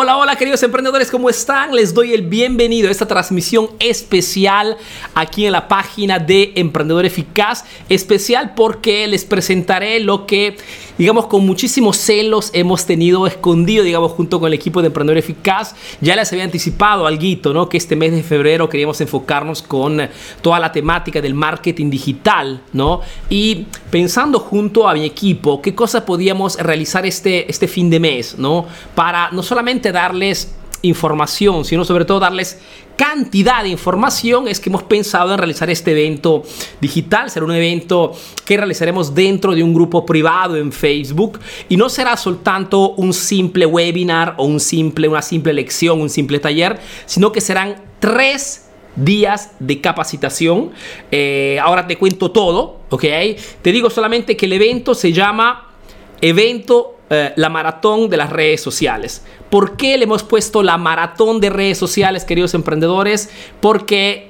[0.00, 1.74] Hola, hola queridos emprendedores, ¿cómo están?
[1.74, 4.76] Les doy el bienvenido a esta transmisión especial
[5.12, 7.64] aquí en la página de Emprendedor Eficaz.
[7.88, 10.56] Especial porque les presentaré lo que,
[10.98, 15.74] digamos, con muchísimos celos hemos tenido escondido, digamos, junto con el equipo de Emprendedor Eficaz.
[16.00, 17.68] Ya les había anticipado algo, ¿no?
[17.68, 20.08] Que este mes de febrero queríamos enfocarnos con
[20.42, 23.00] toda la temática del marketing digital, ¿no?
[23.28, 28.38] Y pensando junto a mi equipo, qué cosas podíamos realizar este, este fin de mes,
[28.38, 28.64] ¿no?
[28.94, 32.58] Para no solamente darles información, sino sobre todo darles
[32.96, 36.42] cantidad de información, es que hemos pensado en realizar este evento
[36.80, 37.30] digital.
[37.30, 38.12] Será un evento
[38.44, 41.38] que realizaremos dentro de un grupo privado en Facebook
[41.68, 46.40] y no será soltanto un simple webinar o un simple, una simple lección, un simple
[46.40, 50.72] taller, sino que serán tres días de capacitación.
[51.12, 53.04] Eh, ahora te cuento todo, ¿ok?
[53.62, 55.68] Te digo solamente que el evento se llama
[56.20, 59.22] Evento eh, la maratón de las redes sociales.
[59.50, 63.30] ¿Por qué le hemos puesto la maratón de redes sociales, queridos emprendedores?
[63.60, 64.28] Porque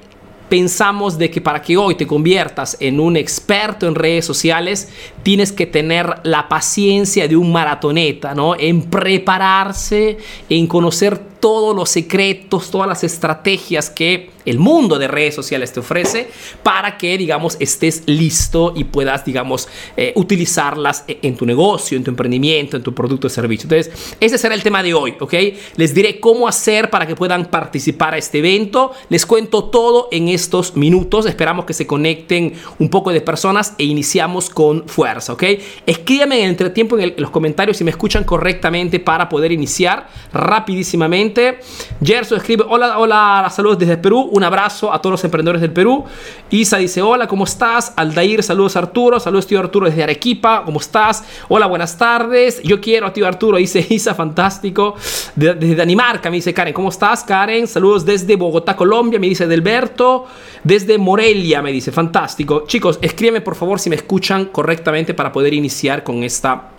[0.48, 4.88] pensamos de que para que hoy te conviertas en un experto en redes sociales,
[5.22, 8.54] tienes que tener la paciencia de un maratoneta, ¿no?
[8.58, 15.34] En prepararse, en conocer todos los secretos, todas las estrategias que el mundo de redes
[15.34, 16.28] sociales te ofrece
[16.62, 22.04] para que, digamos, estés listo y puedas, digamos, eh, utilizarlas e-, en tu negocio, en
[22.04, 23.68] tu emprendimiento, en tu producto o servicio.
[23.70, 25.34] Entonces, ese será el tema de hoy, ¿ok?
[25.76, 28.92] Les diré cómo hacer para que puedan participar a este evento.
[29.08, 31.26] Les cuento todo en estos minutos.
[31.26, 35.44] Esperamos que se conecten un poco de personas e iniciamos con fuerza, ¿ok?
[35.86, 41.58] Escríbanme en entretiempo en, en los comentarios si me escuchan correctamente para poder iniciar rapidísimamente
[42.02, 46.04] Gerso escribe, hola, hola, saludos desde Perú, un abrazo a todos los emprendedores del Perú.
[46.50, 47.92] Isa dice, hola, ¿cómo estás?
[47.96, 51.24] Aldair, saludos Arturo, saludos tío Arturo desde Arequipa, ¿cómo estás?
[51.48, 54.94] Hola, buenas tardes, yo quiero a tío Arturo, dice Isa, fantástico.
[55.34, 57.66] desde Danimarca me dice Karen, ¿cómo estás Karen?
[57.66, 60.26] Saludos desde Bogotá, Colombia, me dice Delberto.
[60.62, 62.64] Desde Morelia me dice, fantástico.
[62.66, 66.70] Chicos, escríbeme por favor si me escuchan correctamente para poder iniciar con esta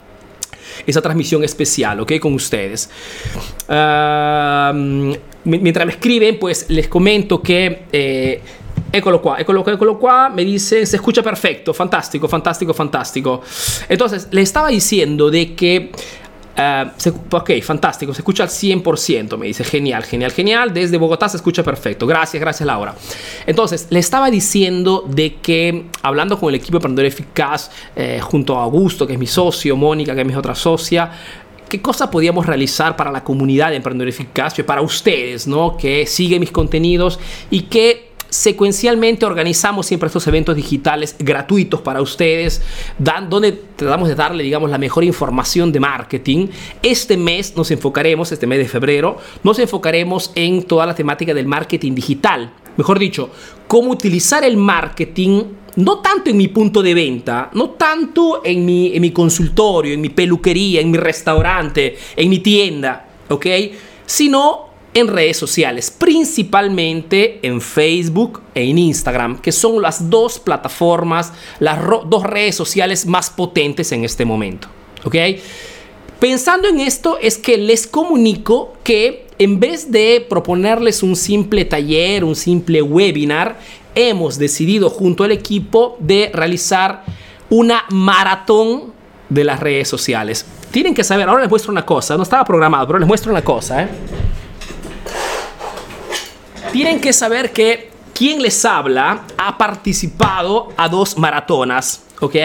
[0.86, 2.14] esa transmisión especial, ¿ok?
[2.20, 2.90] Con ustedes.
[5.44, 7.84] Mientras me escriben, pues les comento que...
[7.92, 8.42] Eh,
[8.92, 10.30] Eccolo qua, eccolo qua, eccolo qua.
[10.30, 13.42] Me dice, se escucha perfecto, fantástico, fantástico, fantástico.
[13.88, 15.92] Entonces, le estaba diciendo de que
[16.60, 16.90] Uh,
[17.38, 21.64] ok, fantástico, se escucha al 100%, me dice, genial, genial, genial, desde Bogotá se escucha
[21.64, 22.96] perfecto, gracias, gracias Laura.
[23.46, 28.58] Entonces, le estaba diciendo de que, hablando con el equipo de Emprendedor Eficaz, eh, junto
[28.58, 31.10] a Augusto, que es mi socio, Mónica, que es mi otra socia,
[31.70, 35.78] qué cosa podíamos realizar para la comunidad de Emprendedor Eficaz, para ustedes, ¿no?
[35.78, 37.20] Que siguen mis contenidos
[37.50, 42.62] y que secuencialmente organizamos siempre estos eventos digitales gratuitos para ustedes,
[42.98, 46.48] donde tratamos de darle, digamos, la mejor información de marketing.
[46.84, 51.48] Este mes nos enfocaremos, este mes de febrero, nos enfocaremos en toda la temática del
[51.48, 52.54] marketing digital.
[52.78, 53.32] Mejor dicho,
[53.68, 55.44] cómo utilizar el marketing
[55.76, 60.82] no tanto en mi punto de venta, no tanto en mi, consultorio, en mi peluquería,
[60.82, 63.46] en mi restaurante, en mi tienda, ¿ok?
[64.06, 71.80] Sino en redes sociales, principalmente en Facebook e Instagram, que son las dos plataformas, las
[72.08, 74.68] dos redes sociales más potentes en este momento.
[75.04, 75.16] ¿Ok?
[76.20, 82.26] Pensando en esto es que les comunico que en vez de proponerles un simple taller,
[82.26, 83.58] un simple webinar,
[83.96, 87.04] hemos decidido junto al equipo de realizar
[87.50, 88.94] una maratón
[89.30, 90.46] de las redes sociales.
[90.72, 93.42] Tienen que saber, ahora les muestro una cosa, no estaba programado, pero les muestro una
[93.42, 93.84] cosa.
[93.84, 93.90] ¿eh?
[96.72, 102.36] Tienen que saber que quien les habla ha participado a dos maratonas, ¿ok?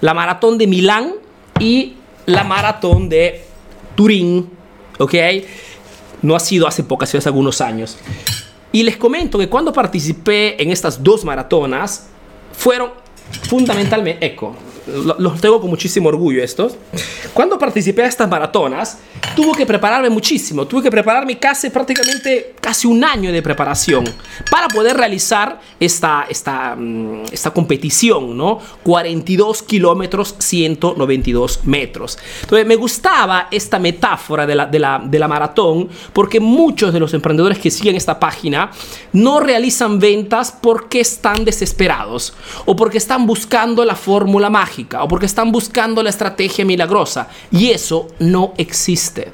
[0.00, 1.14] La maratón de Milán
[1.58, 1.94] y
[2.24, 3.44] la maratón de
[3.94, 4.48] Turín,
[4.98, 5.14] ¿ok?
[6.22, 7.98] No ha sido hace pocas, hace algunos años.
[8.72, 12.08] Y les comento que cuando participé en estas dos maratonas,
[12.52, 12.90] fueron
[13.42, 14.54] fundamentalmente, eco,
[15.18, 16.76] los tengo con muchísimo orgullo estos.
[17.34, 18.98] Cuando participé a estas maratonas,
[19.36, 20.66] tuve que prepararme muchísimo.
[20.66, 24.04] Tuve que prepararme casi prácticamente casi un año de preparación
[24.50, 28.60] para poder realizar esta, esta, mm, esta competición, ¿no?
[28.82, 32.18] 42 kilómetros, 192 metros.
[32.42, 37.00] Entonces me gustaba esta metáfora de la, de, la, de la maratón porque muchos de
[37.00, 38.70] los emprendedores que siguen esta página
[39.12, 42.34] no realizan ventas porque están desesperados
[42.64, 47.28] o porque están buscando la fórmula mágica o porque están buscando la estrategia milagrosa.
[47.50, 49.32] Y eso no existe.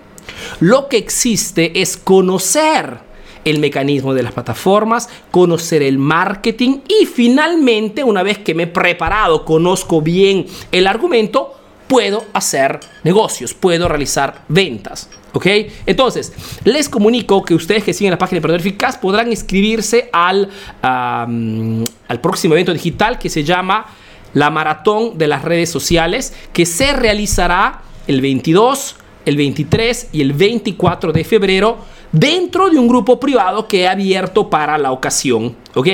[0.61, 2.99] Lo que existe es conocer
[3.45, 8.67] el mecanismo de las plataformas, conocer el marketing y finalmente, una vez que me he
[8.67, 11.55] preparado, conozco bien el argumento,
[11.87, 15.11] puedo hacer negocios, puedo realizar ventas.
[15.33, 15.47] ¿Ok?
[15.85, 16.33] Entonces,
[16.63, 20.49] les comunico que ustedes que siguen la página de Emprendedor Eficaz podrán inscribirse al,
[20.81, 23.85] al próximo evento digital que se llama
[24.35, 30.33] la Maratón de las Redes Sociales, que se realizará el 22, el 23 y el
[30.33, 31.79] 24 de febrero
[32.13, 35.57] dentro de un grupo privado que he abierto para la ocasión.
[35.75, 35.89] ¿Ok?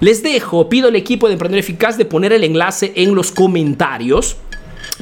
[0.00, 4.36] Les dejo, pido al equipo de Emprendedor Eficaz de poner el enlace en los comentarios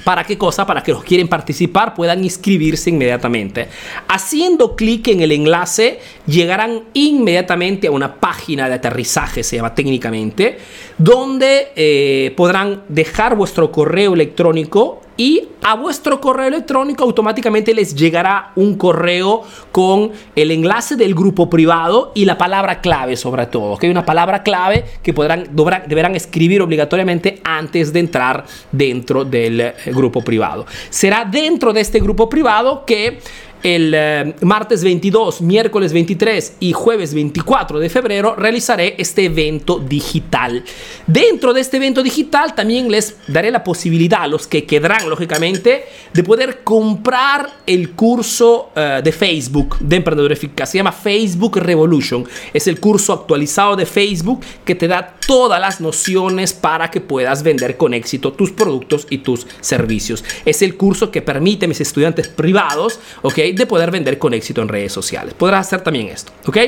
[0.02, 0.66] ¿Para qué cosa?
[0.66, 3.68] Para que los quieren participar puedan inscribirse inmediatamente.
[4.08, 10.58] Haciendo clic en el enlace llegarán inmediatamente a una página de aterrizaje, se llama técnicamente,
[10.98, 18.52] donde eh, podrán dejar vuestro correo electrónico y a vuestro correo electrónico automáticamente les llegará
[18.56, 23.86] un correo con el enlace del grupo privado y la palabra clave sobre todo, que
[23.86, 25.48] hay una palabra clave que podrán,
[25.86, 30.66] deberán escribir obligatoriamente antes de entrar dentro del eh, grupo privado.
[30.90, 33.18] Será dentro de este grupo privado que
[33.64, 40.62] el eh, martes 22, miércoles 23 y jueves 24 de febrero realizaré este evento digital.
[41.06, 45.86] Dentro de este evento digital también les daré la posibilidad a los que quedarán, lógicamente,
[46.12, 50.70] de poder comprar el curso eh, de Facebook de Emprendedor Eficaz.
[50.70, 52.28] Se llama Facebook Revolution.
[52.52, 57.42] Es el curso actualizado de Facebook que te da todas las nociones para que puedas
[57.42, 60.24] vender con éxito tus productos y tus servicios.
[60.44, 63.36] Es el curso que permite a mis estudiantes privados, ¿ok?
[63.54, 65.34] de poder vender con éxito en redes sociales.
[65.34, 66.58] Podrás hacer también esto, ¿ok?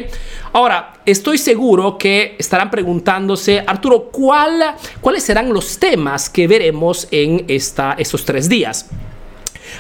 [0.53, 7.45] Ahora, estoy seguro que estarán preguntándose, Arturo, ¿cuál, ¿cuáles serán los temas que veremos en
[7.49, 8.87] esta, estos tres días?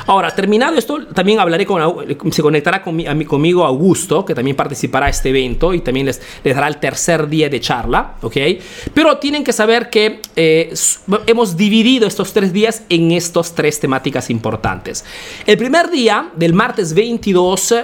[0.07, 1.81] Ahora, terminado esto, también hablaré con,
[2.31, 6.21] se conectará con mi, conmigo Augusto, que también participará a este evento y también les,
[6.45, 8.37] les dará el tercer día de charla, ¿ok?
[8.93, 10.73] Pero tienen que saber que eh,
[11.27, 15.05] hemos dividido estos tres días en estas tres temáticas importantes.
[15.47, 17.75] El primer día, del martes 22,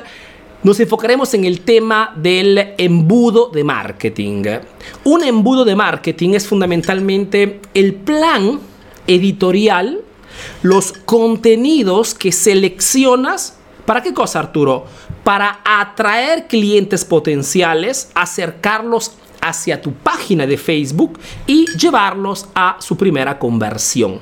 [0.62, 4.44] nos enfocaremos en el tema del embudo de marketing.
[5.04, 8.60] Un embudo de marketing es fundamentalmente el plan
[9.06, 10.00] editorial
[10.62, 13.56] los contenidos que seleccionas.
[13.86, 14.86] ¿Para qué cosa, Arturo?
[15.24, 23.38] Para atraer clientes potenciales, acercarlos hacia tu página de Facebook y llevarlos a su primera
[23.38, 24.20] conversión.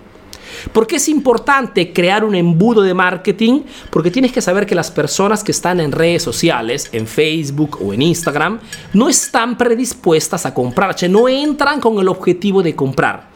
[0.73, 3.63] ¿Por qué es importante crear un embudo de marketing?
[3.91, 7.95] Porque tienes que saber que las personas que están en redes sociales, en Facebook o
[7.95, 8.61] en Instagram,
[8.93, 13.31] no están predispuestas a comprar, no entran con el objetivo de comprar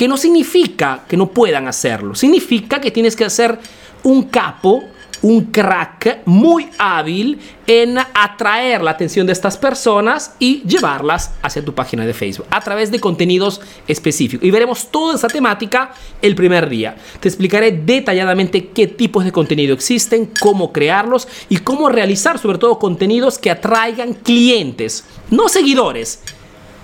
[0.00, 3.58] que no significa que no puedan hacerlo, significa que tienes que ser
[4.02, 4.82] un capo,
[5.20, 11.74] un crack muy hábil en atraer la atención de estas personas y llevarlas hacia tu
[11.74, 14.42] página de Facebook a través de contenidos específicos.
[14.42, 15.92] Y veremos toda esa temática
[16.22, 16.96] el primer día.
[17.20, 22.78] Te explicaré detalladamente qué tipos de contenido existen, cómo crearlos y cómo realizar sobre todo
[22.78, 26.22] contenidos que atraigan clientes, no seguidores,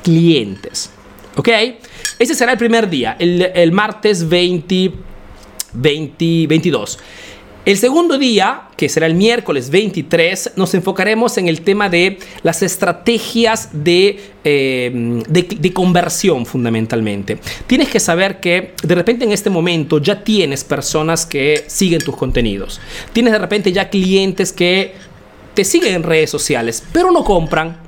[0.03, 0.91] clientes.
[1.37, 1.49] ¿Ok?
[2.19, 4.93] Ese será el primer día, el, martes 20,
[5.75, 6.99] 22.
[7.67, 12.63] El segundo día, que será el miércoles 23, nos enfocaremos en el tema de las
[12.63, 17.39] estrategias de, eh, de, conversión fundamentalmente.
[17.67, 22.17] Tienes que saber que de repente en este momento ya tienes personas que siguen tus
[22.17, 22.81] contenidos.
[23.13, 24.95] Tienes de repente ya clientes que
[25.55, 27.85] te siguen en redes sociales, pero no compran.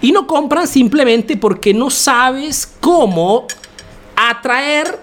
[0.00, 3.46] Y no compran simplemente porque no sabes cómo
[4.14, 4.98] atraer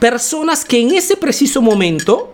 [0.00, 2.32] personas que en ese preciso momento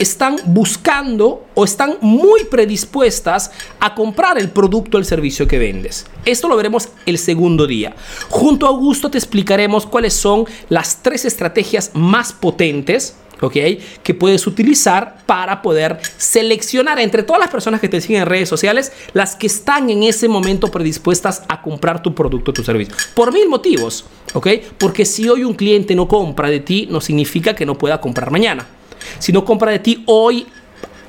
[0.00, 6.06] están buscando o están muy predispuestas a comprar el producto o el servicio que vendes.
[6.24, 7.94] Esto lo veremos el segundo día.
[8.30, 13.56] Junto a Augusto te explicaremos cuáles son las tres estrategias más potentes ¿ok?
[14.02, 18.48] Que puedes utilizar para poder seleccionar entre todas las personas que te siguen en redes
[18.48, 22.94] sociales las que están en ese momento predispuestas a comprar tu producto o tu servicio.
[23.14, 24.04] Por mil motivos,
[24.34, 24.48] ¿ok?
[24.78, 28.30] Porque si hoy un cliente no compra de ti, no significa que no pueda comprar
[28.30, 28.66] mañana.
[29.18, 30.46] Si no compra de ti hoy,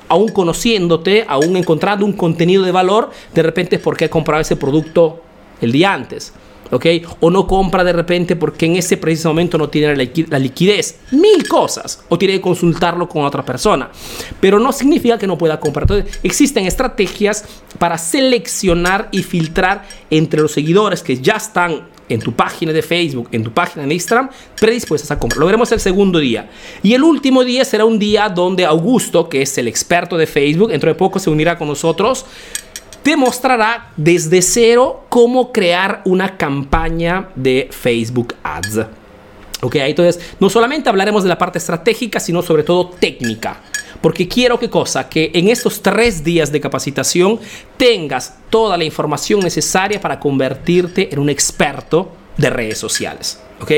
[0.08, 4.56] aún conociéndote, aún encontrando un contenido de valor, de repente es porque ha comprado ese
[4.56, 5.22] producto
[5.60, 6.32] el día antes.
[6.72, 6.86] ¿Ok?
[7.20, 10.98] O no compra de repente porque en ese preciso momento no tiene la, liquidez.
[11.12, 12.02] Mil cosas.
[12.08, 13.90] O tiene que consultarlo con otra persona.
[14.40, 15.84] Pero no significa que no pueda comprar.
[15.84, 17.44] Entonces, existen estrategias
[17.78, 23.28] para seleccionar y filtrar entre los seguidores que ya están en tu página de Facebook,
[23.32, 24.28] en tu página de Instagram,
[24.60, 25.40] predispuestas a comprar.
[25.40, 26.50] Lo veremos el segundo día.
[26.82, 30.70] Y el último día será un día donde Augusto, que es el experto de Facebook,
[30.70, 32.26] dentro de poco se unirá con nosotros
[33.02, 38.86] te mostrará desde cero cómo crear una campaña de Facebook Ads.
[39.60, 43.60] Ok, entonces no solamente hablaremos de la parte estratégica, sino sobre todo técnica.
[44.00, 47.38] Porque quiero que cosa, que en estos tres días de capacitación
[47.76, 53.40] tengas toda la información necesaria para convertirte en un experto de redes sociales.
[53.60, 53.70] ¿Ok?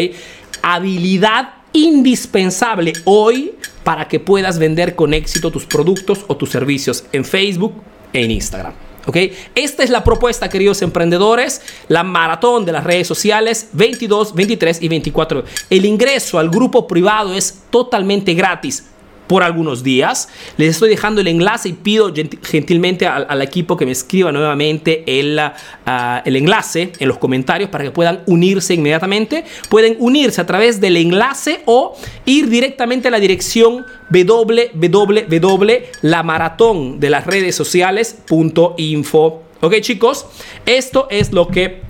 [0.62, 3.52] Habilidad indispensable hoy
[3.82, 7.74] para que puedas vender con éxito tus productos o tus servicios en Facebook
[8.14, 8.72] e en Instagram.
[9.06, 9.16] ¿Ok?
[9.54, 14.88] Esta es la propuesta, queridos emprendedores, la maratón de las redes sociales 22, 23 y
[14.88, 15.44] 24.
[15.70, 18.84] El ingreso al grupo privado es totalmente gratis
[19.26, 20.28] por algunos días.
[20.56, 22.12] Les estoy dejando el enlace y pido
[22.42, 27.84] gentilmente al, equipo que me escriba nuevamente el, ah, el, enlace en los comentarios para
[27.84, 29.44] que puedan unirse inmediatamente.
[29.68, 37.26] Pueden unirse a través del enlace o ir directamente a la dirección www.lamaratón de las
[37.26, 39.42] redes sociales.info.
[39.60, 40.24] Ok chicos,
[40.66, 41.82] esto es lo que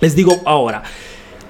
[0.00, 0.82] les digo ahora.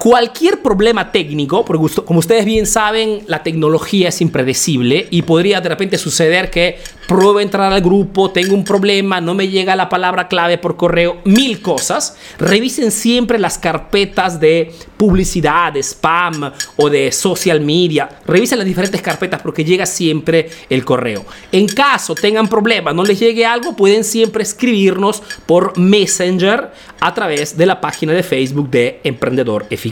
[0.01, 5.69] Cualquier problema técnico, porque como ustedes bien saben, la tecnología es impredecible y podría de
[5.69, 10.27] repente suceder que pruebo entrar al grupo, tengo un problema, no me llega la palabra
[10.27, 12.17] clave por correo, mil cosas.
[12.39, 18.09] Revisen siempre las carpetas de publicidad, de spam o de social media.
[18.25, 21.25] Revisen las diferentes carpetas porque llega siempre el correo.
[21.51, 27.55] En caso tengan problemas, no les llegue algo, pueden siempre escribirnos por Messenger a través
[27.55, 29.90] de la página de Facebook de Emprendedor Eficaz.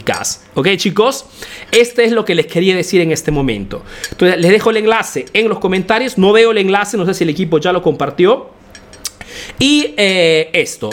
[0.54, 1.26] ¿Ok chicos?
[1.72, 3.82] Este es lo que les quería decir en este momento.
[4.10, 6.18] Entonces les dejo el enlace en los comentarios.
[6.18, 8.50] No veo el enlace, no sé si el equipo ya lo compartió.
[9.58, 10.90] Y eh, esto.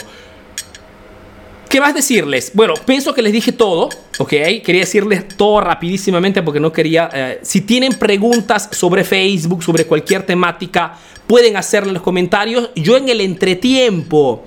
[1.69, 2.51] ¿Qué más decirles?
[2.53, 4.29] Bueno, pienso que les dije todo, ¿ok?
[4.29, 7.09] Quería decirles todo rapidísimamente porque no quería...
[7.13, 10.97] Eh, si tienen preguntas sobre Facebook, sobre cualquier temática,
[11.27, 12.69] pueden hacerle en los comentarios.
[12.75, 14.45] Yo en el entretiempo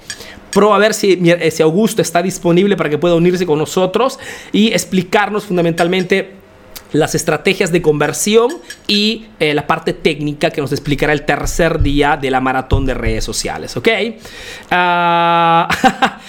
[0.53, 4.19] Pro a ver si, eh, si Augusto está disponible para que pueda unirse con nosotros
[4.53, 6.41] y explicarnos fundamentalmente
[6.93, 8.51] las estrategias de conversión
[8.87, 12.95] y eh, la parte técnica que nos explicará el tercer día de la maratón de
[12.95, 13.89] redes sociales, ¿ok?
[14.71, 15.69] Ah,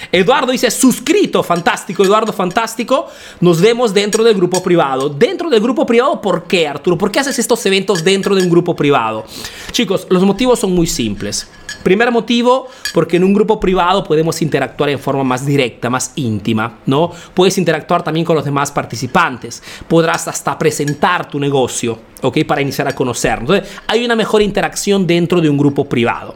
[0.11, 3.07] Eduardo dice, suscrito, fantástico, Eduardo, fantástico.
[3.39, 5.09] Nos vemos dentro del grupo privado.
[5.09, 6.97] Dentro del grupo privado, ¿por qué, Arturo?
[6.97, 9.25] ¿Por qué haces estos eventos dentro de un grupo privado?
[9.71, 11.47] Chicos, los motivos son muy simples.
[11.83, 16.79] Primer motivo, porque en un grupo privado podemos interactuar en forma más directa, más íntima,
[16.85, 17.11] ¿no?
[17.33, 19.61] Puedes interactuar también con los demás participantes.
[19.87, 22.39] Podrás hasta presentar tu negocio, ¿ok?
[22.45, 23.39] Para iniciar a conocer.
[23.39, 26.35] Entonces, hay una mejor interacción dentro de un grupo privado.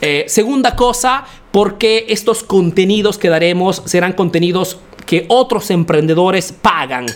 [0.00, 7.06] Eh, segunda cosa, porque estos contenidos que daremos serán contenidos que otros emprendedores pagan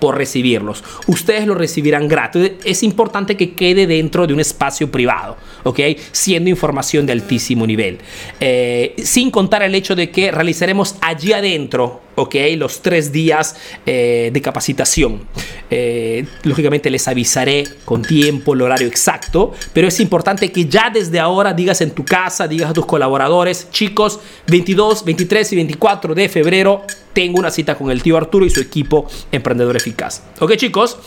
[0.00, 0.82] por recibirlos.
[1.06, 2.52] Ustedes lo recibirán gratis.
[2.64, 5.80] Es importante que quede dentro de un espacio privado, ¿ok?
[6.12, 7.98] Siendo información de altísimo nivel.
[8.40, 12.34] Eh, sin contar el hecho de que realizaremos allí adentro ¿ok?
[12.56, 15.26] Los tres días eh, de capacitación.
[15.70, 21.18] Eh, lógicamente les avisaré con tiempo el horario exacto, pero es importante que ya desde
[21.18, 26.28] ahora digas en tu casa, digas a tus colaboradores, chicos, 22, 23 y 24 de
[26.28, 30.22] febrero tengo una cita con el tío Arturo y su equipo Emprendedor Eficaz.
[30.40, 30.98] ¿Ok, chicos?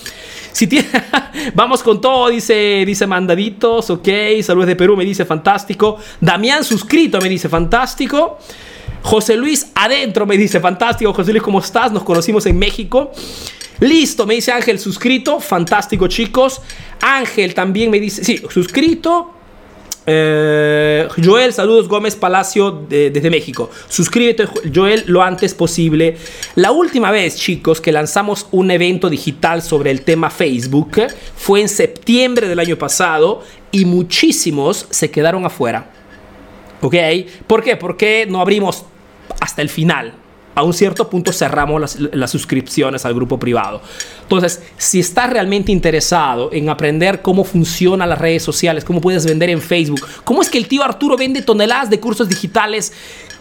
[0.51, 0.69] Si
[1.55, 4.07] vamos con todo, dice, dice Mandaditos, ok,
[4.43, 5.97] saludos de Perú, me dice fantástico.
[6.21, 8.37] Damián suscrito, me dice fantástico.
[9.01, 11.91] José Luis adentro me dice, fantástico, José Luis, ¿cómo estás?
[11.91, 13.11] Nos conocimos en México.
[13.79, 16.61] Listo, me dice Ángel, suscrito, fantástico chicos.
[17.01, 19.33] Ángel también me dice, sí, suscrito.
[20.05, 23.69] Eh, Joel, saludos Gómez Palacio desde México.
[23.87, 26.17] Suscríbete, Joel, lo antes posible.
[26.55, 31.01] La última vez, chicos, que lanzamos un evento digital sobre el tema Facebook
[31.35, 35.89] fue en septiembre del año pasado y muchísimos se quedaron afuera.
[36.81, 36.95] ¿Ok?
[37.47, 37.77] ¿Por qué?
[37.77, 38.83] Porque no abrimos
[39.39, 40.22] hasta el final.
[40.55, 43.81] A un cierto punto cerramos las, suscripciones al grupo privado.
[44.21, 49.49] Entonces, si estás realmente interesado en aprender cómo funcionan las redes sociales, cómo puedes vender
[49.49, 52.93] en Facebook, cómo es que el tío Arturo vende toneladas de cursos digitales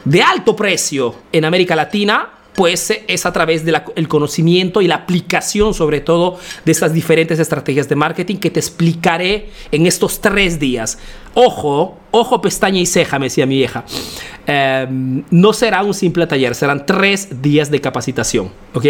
[0.04, 5.74] de alto precio en América Latina, pues es a través del conocimiento y la aplicación
[5.74, 10.98] sobre todo de estas diferentes estrategias de marketing que te explicaré en estos tres días.
[11.34, 13.84] Ojo, ojo, pestaña y ceja, me decía mi vieja.
[14.46, 18.50] Em, no será un simple taller, serán tres días de capacitación.
[18.74, 18.84] ¿ok?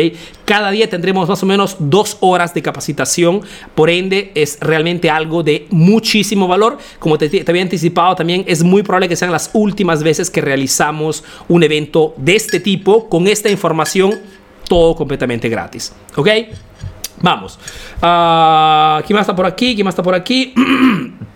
[0.44, 3.42] Cada día tendremos más o menos dos horas de capacitación,
[3.76, 6.78] por ende es realmente algo de muchísimo valor.
[6.98, 10.40] Como te, te había anticipado también, es muy probable que sean las últimas veces que
[10.40, 14.20] realizamos un evento de este tipo con esta información,
[14.68, 15.92] todo completamente gratis.
[16.16, 16.28] ¿Ok?
[17.20, 17.58] Vamos.
[17.98, 19.74] Uh, ¿Quién más está por aquí?
[19.74, 20.54] ¿Quién más está por aquí?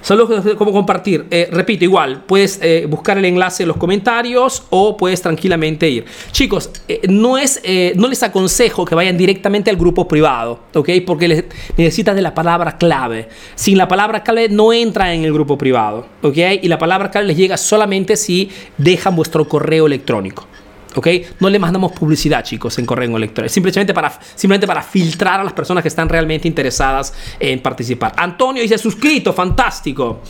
[0.00, 1.26] Solo como compartir.
[1.30, 6.04] Eh, repito, igual, puedes eh, buscar el enlace en los comentarios o puedes tranquilamente ir.
[6.30, 7.60] Chicos, eh, no, es,
[7.94, 10.90] no les aconsejo que vayan directamente al grupo privado, ¿ok?
[11.06, 13.28] Porque necesitas de la palabra clave.
[13.54, 16.36] Sin la palabra clave no entra en el grupo privado, ¿ok?
[16.62, 20.46] Y la palabra clave les llega solamente si dejan vuestro correo electrónico.
[20.98, 21.08] ¿Ok?
[21.38, 23.52] No le mandamos publicidad, chicos, en correo electrónico.
[23.52, 28.14] Simplemente para, simplemente para filtrar a las personas que están realmente interesadas en participar.
[28.16, 30.22] Antonio dice, suscrito, fantástico.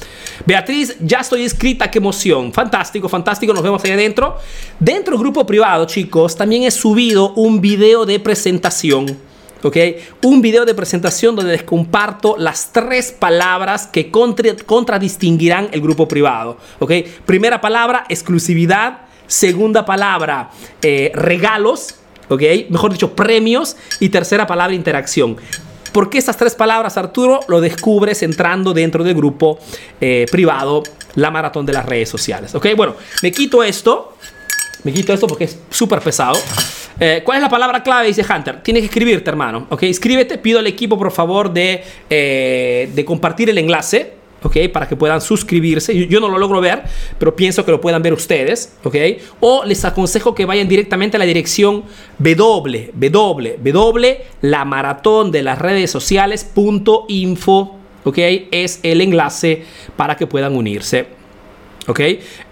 [0.45, 2.53] Beatriz, ya estoy inscrita, qué emoción.
[2.53, 4.37] Fantástico, fantástico, nos vemos ahí adentro.
[4.79, 9.17] Dentro del grupo privado, chicos, también he subido un video de presentación.
[9.63, 9.77] ¿ok?
[10.23, 16.07] Un video de presentación donde les comparto las tres palabras que contra, contradistinguirán el grupo
[16.07, 16.93] privado, ¿ok?
[17.25, 19.08] Primera palabra, exclusividad.
[19.29, 21.97] Segunda palabra, eh, regalos,
[22.31, 22.43] ¿ok?
[22.71, 23.77] Mejor dicho, premios.
[24.01, 25.37] Y tercera palabra, interacción.
[25.93, 27.41] ¿Por qué estas tres palabras, Arturo?
[27.47, 29.59] Lo descubres entrando dentro del grupo
[30.01, 30.83] eh, privado,
[31.15, 32.55] la maratón de las redes sociales.
[32.55, 32.69] ¿Ok?
[32.75, 34.17] Bueno, me quito esto.
[34.85, 36.39] Me quito esto porque es súper pesado.
[36.99, 38.07] Eh, ¿Cuál es la palabra clave?
[38.07, 38.63] Dice Hunter.
[38.63, 39.67] Tienes que escribirte, hermano.
[39.69, 39.83] ¿Ok?
[39.83, 40.39] Escríbete.
[40.39, 44.18] Pido al equipo, por favor, de, de compartir el enlace.
[44.43, 44.57] ¿Ok?
[44.73, 46.07] Para que puedan suscribirse.
[46.07, 46.83] Yo, no lo logro ver,
[47.19, 48.97] pero pienso que lo puedan ver ustedes, ¿ok?
[49.41, 51.85] O les aconsejo que vayan directamente a la dirección
[54.41, 58.19] la maratón de las redes sociales.info, ¿ok?
[58.51, 59.65] Es el enlace
[59.97, 61.19] para que puedan unirse.
[61.89, 62.01] ¿ok?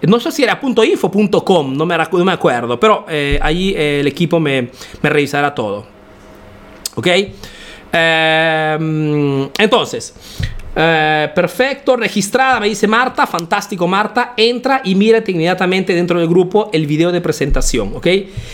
[0.01, 4.07] No sé si era .info.com, no me, no me acuerdo, pero eh, allí eh, el
[4.07, 4.69] equipo me,
[5.03, 5.85] revisará todo,
[6.95, 7.07] ¿ok?
[7.93, 10.15] Eh, entonces,
[10.79, 16.69] eh, perfecto, registrada, me dice Marta, fantástico Marta, entra y mírate inmediatamente dentro del grupo
[16.71, 18.07] el video de presentación, ¿ok?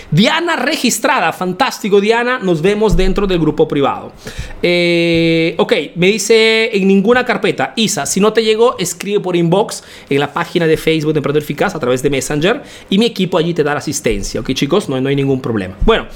[0.09, 4.13] Diana registrada, fantástico Diana, nos vemos dentro del grupo privado.
[4.62, 9.83] Eh, ok, me dice en ninguna carpeta, Isa, si no te llegó, escribe por inbox
[10.09, 13.38] en la página de Facebook de Emprendedor Eficaz a través de Messenger y mi equipo
[13.38, 14.88] allí te dará asistencia, ¿ok chicos?
[14.88, 15.75] No, no hay ningún problema.
[15.81, 16.07] Bueno.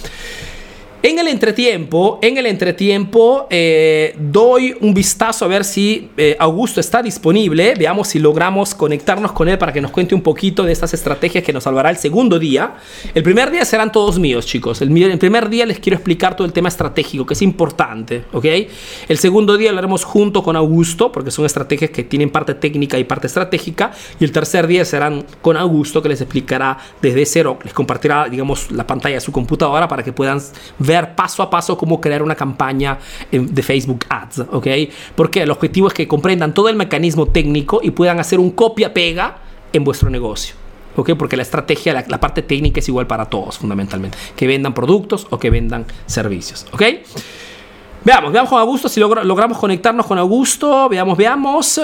[1.04, 6.80] En el entretiempo, en el entretiempo eh, doy un vistazo a ver si eh, Augusto
[6.80, 7.76] está disponible.
[7.78, 11.44] Veamos si logramos conectarnos con él para que nos cuente un poquito de estas estrategias
[11.44, 12.78] que nos salvará el segundo día.
[13.14, 14.82] El primer día serán todos míos, chicos.
[14.82, 18.46] El, el primer día les quiero explicar todo el tema estratégico, que es importante, ¿ok?
[19.08, 23.04] El segundo día hablaremos junto con Augusto, porque son estrategias que tienen parte técnica y
[23.04, 23.92] parte estratégica.
[24.20, 28.72] Y el tercer día serán con Augusto, que les explicará desde cero, les compartirá, digamos,
[28.72, 30.42] la pantalla de su computadora para que puedan
[30.80, 32.98] ver paso a paso cómo crear una campaña
[33.32, 34.68] de Facebook Ads, ¿ok?
[35.16, 39.38] Porque el objetivo es que comprendan todo el mecanismo técnico y puedan hacer un copia-pega
[39.74, 40.56] en vuestro negocio.
[40.98, 41.12] ¿ok?
[41.18, 44.18] Porque la estrategia, la, parte técnica es igual para todos, fundamentalmente.
[44.36, 46.82] Que vendan productos o que vendan servicios, ¿ok?
[48.04, 50.90] Veamos, veamos con Augusto si logramos conectarnos con Augusto.
[50.90, 51.82] Veamos, veamos.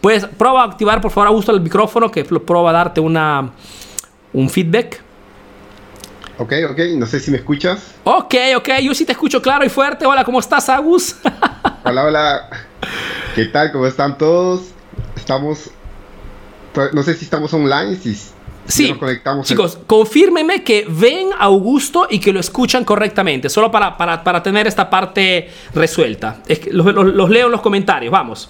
[0.00, 3.50] Pues prueba a activar, por favor, Augusto, el micrófono, que prueba a darte una,
[4.32, 5.02] un feedback.
[6.40, 7.94] Ok, ok, no sé si me escuchas.
[8.04, 10.06] Ok, ok, yo sí te escucho claro y fuerte.
[10.06, 11.16] Hola, ¿cómo estás, Agus?
[11.84, 12.50] hola, hola.
[13.34, 13.72] ¿Qué tal?
[13.72, 14.68] ¿Cómo están todos?
[15.16, 15.70] Estamos.
[16.92, 18.16] No sé si estamos online, si,
[18.68, 19.48] sí, nos conectamos.
[19.48, 24.68] Chicos, confírmeme que ven a Augusto y que lo escuchan correctamente, solo para, para, tener
[24.68, 26.40] esta parte resuelta.
[26.46, 28.48] Es que los, los leo en los comentarios, vamos.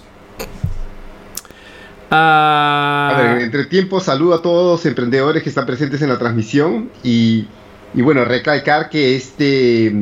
[2.11, 6.91] a ver, entre tiempo, saludo a todos los emprendedores que están presentes en la transmisión
[7.03, 7.47] y,
[7.93, 9.93] y bueno, recalcar que este,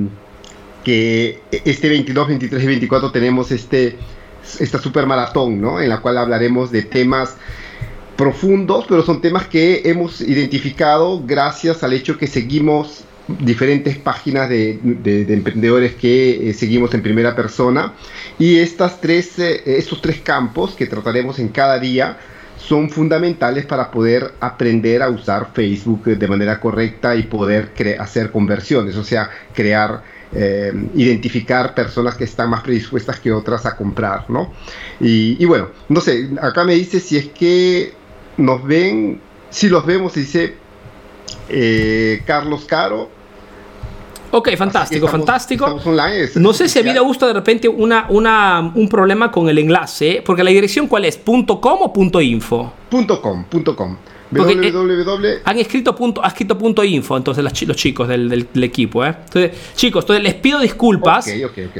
[0.83, 3.95] que este 22, 23 y 24 tenemos este,
[4.59, 5.81] esta super maratón, ¿no?
[5.81, 7.35] En la cual hablaremos de temas
[8.15, 14.79] profundos, pero son temas que hemos identificado gracias al hecho que seguimos diferentes páginas de,
[15.29, 17.93] emprendedores que eh, seguimos en primera persona
[18.39, 22.17] y estas tres, eh, estos tres campos que trataremos en cada día
[22.57, 28.95] son fundamentales para poder aprender a usar Facebook de manera correcta y poder hacer conversiones,
[28.95, 30.01] o sea, crear,
[30.33, 34.51] eh, identificar personas que están más predispuestas que otras a comprar, ¿no?
[34.99, 37.93] Y, y, bueno, no sé, acá me dice si es que
[38.37, 40.55] nos ven, si los vemos, dice
[42.25, 43.16] Carlos Caro,
[44.31, 45.79] Ok, fantástico, fantástico.
[46.35, 49.57] no sé si a mí le gusta de repente una, una, un problema con el
[49.57, 52.73] enlace, porque la dirección cuál es, .com o .info?
[53.21, 53.97] .com, .com.
[54.35, 59.05] Eh, han escrito punto, ha escrito punto info, entonces los, chicos del, equipo.
[59.05, 59.15] ¿eh?
[59.25, 61.29] Entonces, chicos, entonces les pido disculpas.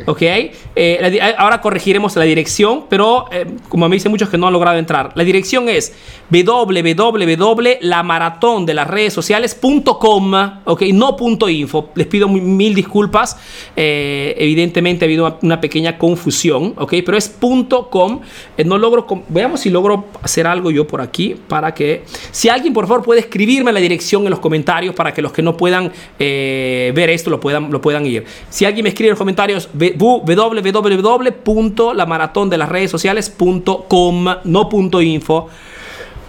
[0.06, 3.26] Ok, eh, ahora corregiremos la dirección, pero
[3.68, 5.92] como me dicen muchos que no han logrado entrar, la dirección es
[6.30, 10.34] www.lamaratón de las redes sociales.com,
[10.66, 11.90] ok, no punto info.
[11.96, 13.38] Les pido mil disculpas.
[13.76, 18.22] evidentemente ha habido una, pequeña confusión, ok, pero es punto com.
[18.64, 22.06] no logro, veamos si logro hacer algo yo por aquí para que
[22.38, 25.42] si alguien, por favor, puede escribirme la dirección en los comentarios para que los que
[25.42, 28.26] no puedan eh, ver esto lo puedan, lo puedan ir.
[28.52, 35.50] Si alguien me escribe en los comentarios www.lamaratón de las redes sociales.com, no punto .info.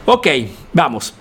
[0.07, 0.29] Ok,
[0.73, 1.13] vamos.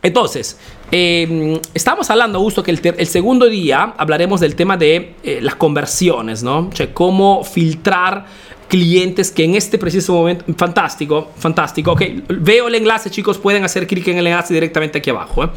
[0.00, 0.56] Entonces,
[0.92, 6.44] eh, estamos hablando, Augusto, que el, segundo día hablaremos del tema de eh, las conversiones,
[6.44, 6.58] ¿no?
[6.58, 8.26] O cómo filtrar
[8.72, 12.02] clientes que en este preciso momento, fantástico, fantástico, ok,
[12.40, 15.44] veo el enlace chicos, pueden hacer clic en el enlace directamente aquí abajo.
[15.44, 15.50] ¿eh?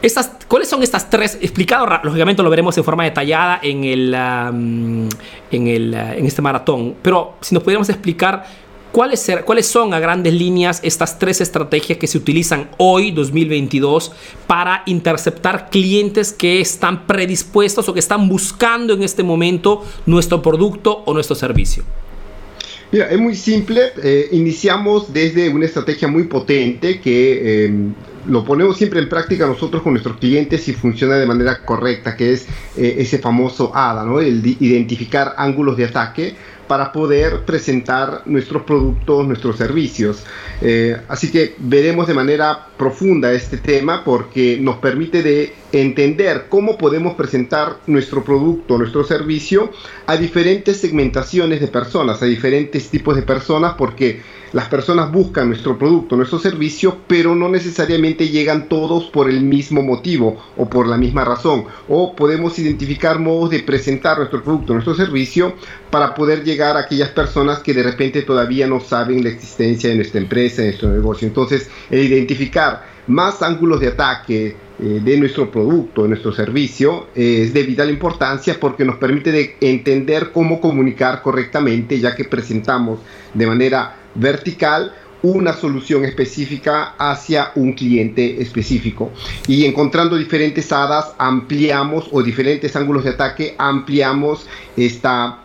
[0.00, 1.36] Estas, ¿Cuáles son estas tres?
[1.42, 5.08] Explicado, lógicamente lo veremos en forma detallada en, el, en,
[5.50, 8.46] el, en este maratón, pero si nos pudiéramos explicar
[8.92, 14.12] ¿Cuáles, ¿Cuáles son a grandes líneas estas tres estrategias que se utilizan hoy, 2022,
[14.46, 21.04] para interceptar clientes que están predispuestos o que están buscando en este momento nuestro producto
[21.06, 21.84] o nuestro servicio?
[22.92, 23.92] Mira, es muy simple.
[24.02, 27.94] Eh, iniciamos desde una estrategia muy potente que em,
[28.28, 32.34] lo ponemos siempre en práctica nosotros con nuestros clientes y funciona de manera correcta, que
[32.34, 34.20] es eh, ese famoso ADA, ¿no?
[34.20, 36.34] el identificar ángulos de ataque
[36.68, 40.24] para poder presentar nuestros productos, nuestros servicios.
[40.60, 46.76] Eh, así que veremos de manera profunda este tema porque nos permite de entender cómo
[46.76, 49.70] podemos presentar nuestro producto, nuestro servicio
[50.06, 54.20] a diferentes segmentaciones de personas, a diferentes tipos de personas, porque
[54.52, 59.82] las personas buscan nuestro producto, nuestro servicio, pero no necesariamente llegan todos por el mismo
[59.82, 61.64] motivo o por la misma razón.
[61.88, 65.54] O podemos identificar modos de presentar nuestro producto, nuestro servicio,
[65.90, 69.96] para poder llegar a aquellas personas que de repente todavía no saben la existencia de
[69.96, 71.26] nuestra empresa, de nuestro negocio.
[71.26, 77.54] Entonces, el identificar más ángulos de ataque, de nuestro producto, de nuestro servicio, eh, es
[77.54, 82.98] de vital importancia porque nos permite de entender cómo comunicar correctamente, ya que presentamos
[83.32, 84.92] de manera vertical
[85.22, 89.12] una solución específica hacia un cliente específico.
[89.46, 95.38] Y encontrando diferentes hadas, ampliamos o diferentes ángulos de ataque, ampliamos esta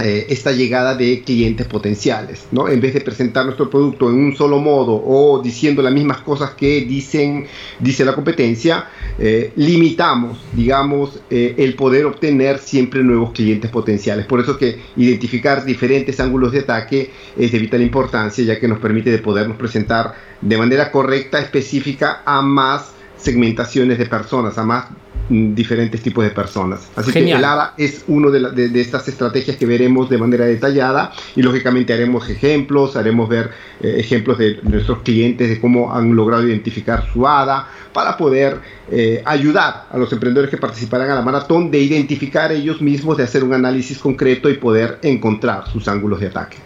[0.00, 2.68] eh, esta llegada de clientes potenciales, ¿no?
[2.68, 6.50] En vez de presentar nuestro producto en un solo modo o diciendo las mismas cosas
[6.50, 7.48] que dicen,
[7.80, 8.86] dice la competencia,
[9.18, 14.24] eh, limitamos, digamos, eh, el poder obtener siempre nuevos clientes potenciales.
[14.26, 18.78] Por eso que identificar diferentes ángulos de ataque es de vital importancia, ya que nos
[18.78, 24.86] permite de podernos presentar de manera correcta, específica a más segmentaciones de personas, a más
[25.28, 26.88] diferentes tipos de personas.
[26.96, 31.12] Así que el ADA es una de, de, estas estrategias que veremos de manera detallada
[31.36, 36.46] y lógicamente haremos ejemplos, haremos ver eh, ejemplos de nuestros clientes de cómo han logrado
[36.46, 38.60] identificar su ADA para poder
[38.90, 43.24] eh, ayudar a los emprendedores que participarán a la maratón de identificar ellos mismos, de
[43.24, 46.56] hacer un análisis concreto y poder encontrar sus ángulos de ataque.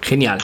[0.00, 0.38] Genial.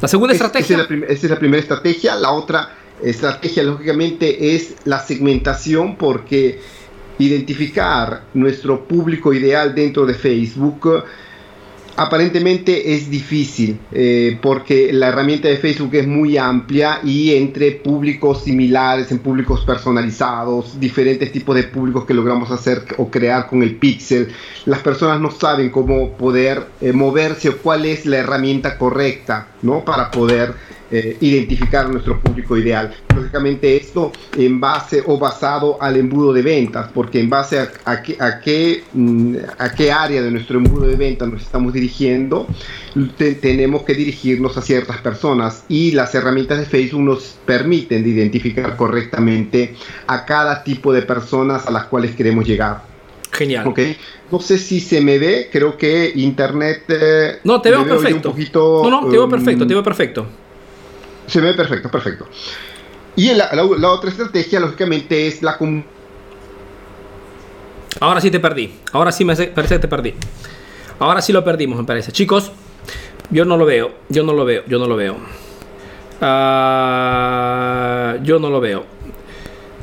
[0.00, 0.76] La segunda estrategia.
[0.76, 2.14] Esa es, la, primera estrategia.
[2.14, 2.70] La otra
[3.02, 6.60] estrategia, lógicamente, es la segmentación porque
[7.20, 11.04] identificar nuestro público ideal dentro de Facebook
[12.00, 18.44] Aparentemente es difícil eh, porque la herramienta de Facebook es muy amplia y entre públicos
[18.44, 23.76] similares, en públicos personalizados, diferentes tipos de públicos que logramos hacer o crear con el
[23.76, 24.28] pixel,
[24.64, 29.84] las personas no saben cómo poder eh, moverse o cuál es la herramienta correcta ¿no?
[29.84, 30.54] para poder
[30.90, 32.92] eh, identificar a nuestro público ideal.
[33.14, 38.02] Lógicamente esto en base o basado al embudo de ventas, porque en base a, a,
[38.02, 42.46] qué, a, qué, mm, a qué área de nuestro embudo de ventas nos estamos dirigiendo,
[43.16, 48.08] te, tenemos que dirigirnos a ciertas personas y las herramientas de Facebook nos permiten de
[48.08, 49.74] identificar correctamente
[50.06, 52.82] a cada tipo de personas a las cuales queremos llegar.
[53.32, 53.66] Genial.
[53.68, 53.96] Okay.
[54.30, 56.82] No sé si se me ve, creo que internet.
[56.88, 58.30] Eh, no, te veo perfecto.
[58.30, 60.26] Poquito, no, no, te veo um, perfecto, te veo perfecto.
[61.30, 62.26] Se ve perfecto, perfecto.
[63.14, 65.56] Y la, otra estrategia, lógicamente, es la
[68.00, 68.74] Ahora sí te perdí.
[68.92, 70.14] Ahora sí me parece que te perdí.
[70.98, 72.10] Ahora sí lo perdimos, me parece.
[72.12, 72.50] Chicos,
[73.30, 73.92] yo no lo veo.
[74.08, 74.64] Yo no lo veo.
[74.66, 75.14] Yo no lo veo.
[76.20, 76.26] Uh,
[78.24, 78.84] yo no lo veo.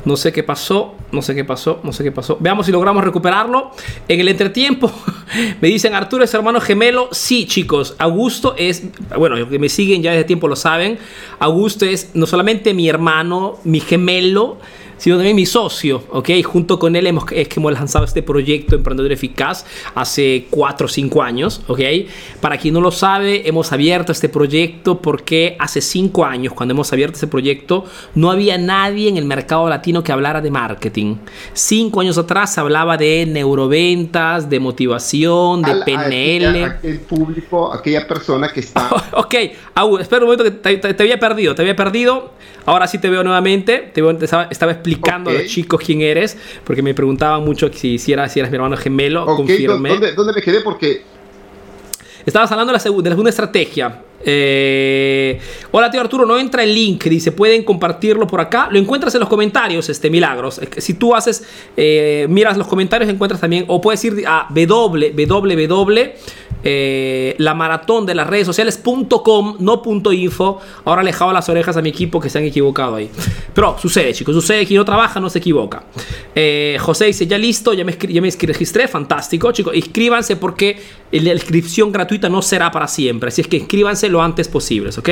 [0.08, 2.38] No sé qué pasó, no sé qué pasó, no sé qué pasó.
[2.40, 3.72] Veamos si logramos recuperarlo.
[4.08, 4.90] En el entretiempo,
[5.60, 7.10] me dicen Arturo es hermano gemelo.
[7.12, 8.84] Sí, chicos, Augusto es,
[9.18, 10.98] bueno, los que me siguen ya desde tiempo lo saben.
[11.38, 14.56] Augusto es no solamente mi hermano, mi gemelo,
[14.98, 16.30] sino también mi socio, ¿ok?
[16.44, 20.88] Junto con él hemos, es que hemos lanzado este proyecto Emprendedor Eficaz hace 4 o
[20.88, 21.80] 5 años, ¿ok?
[22.40, 26.92] Para quien no lo sabe, hemos abierto este proyecto porque hace 5 años, cuando hemos
[26.92, 27.84] abierto este proyecto,
[28.14, 31.16] no había nadie en el mercado latino que hablara de marketing.
[31.52, 36.64] 5 años atrás se hablaba de neuroventas, de motivación, de PNL.
[36.64, 38.88] aquel público, aquella persona que está...
[39.12, 39.34] ok,
[40.00, 42.32] espera un momento que te, te, te había perdido, te había perdido.
[42.68, 43.90] Ahora sí te veo nuevamente.
[43.94, 45.12] Te, veo, te estaba, estaba, explicando okay.
[45.12, 48.76] a los chicos quién eres, porque me preguntaban mucho si, eras, si eras mi hermano
[48.76, 49.24] gemelo.
[49.24, 49.90] Okay, confirmé.
[49.90, 50.60] ¿Dónde, ¿Dónde, me quedé?
[50.60, 51.02] Porque.
[52.24, 54.02] Estabas hablando de la, segunda, de la segunda estrategia.
[54.20, 55.38] Eh,
[55.70, 58.68] hola tío Arturo, no entra el link, dice, pueden compartirlo por acá.
[58.70, 60.60] Lo encuentras en los comentarios, este Milagros.
[60.76, 61.44] Si tú haces,
[61.76, 66.12] eh, miras los comentarios, encuentras también, o puedes ir a www
[66.64, 70.60] eh, de las redes sociales.com, no .info.
[70.84, 73.08] Ahora le jabo las orejas a mi equipo que se han equivocado ahí.
[73.54, 74.66] Pero sucede, chicos, sucede.
[74.66, 75.84] Quien no trabaja no se equivoca.
[76.80, 79.74] José dice, ya listo, ya me, ya me registré, fantástico, chicos.
[79.74, 80.80] Inscríbanse porque
[81.12, 83.28] la inscripción gratuita no será para siempre.
[83.28, 85.08] Así es que inscríbanse lo antes posible, ¿ok?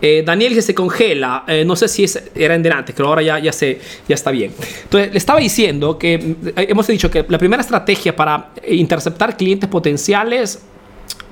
[0.00, 1.44] Eh, Daniel dice, se congela.
[1.46, 4.30] Eh, no sé si es, era en delante, pero ahora ya, ya, se, ya está
[4.30, 4.52] bien.
[4.82, 9.68] Entonces, le estaba diciendo que eh, hemos dicho que la primera estrategia para interceptar clientes
[9.68, 10.60] potenciales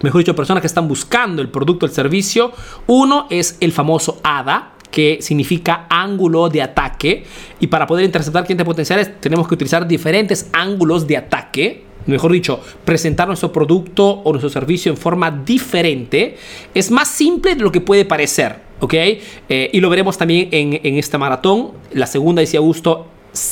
[0.03, 2.53] mejor dicho, personas que están buscando el producto el servicio.
[2.87, 7.25] Uno es el famoso ADA, que significa ángulo de ataque.
[7.61, 11.85] Y para poder interceptar clientes potenciales tenemos que utilizar diferentes ángulos de ataque.
[12.07, 16.37] Mejor dicho, presentar nuestro producto o nuestro servicio en forma diferente.
[16.75, 18.57] Es más simple de lo que puede parecer.
[18.81, 18.95] ¿Ok?
[18.95, 21.71] Eh, y lo veremos también en, en esta maratón.
[21.93, 23.07] La segunda, decía Augusto,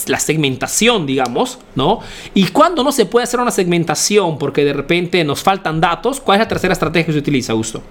[0.09, 2.01] la segmentación, digamos, ¿no?
[2.35, 6.37] Y cuando no se puede hacer una segmentación porque de repente nos faltan datos, ¿cuál
[6.37, 7.83] es la tercera estrategia que se utiliza, Augusto?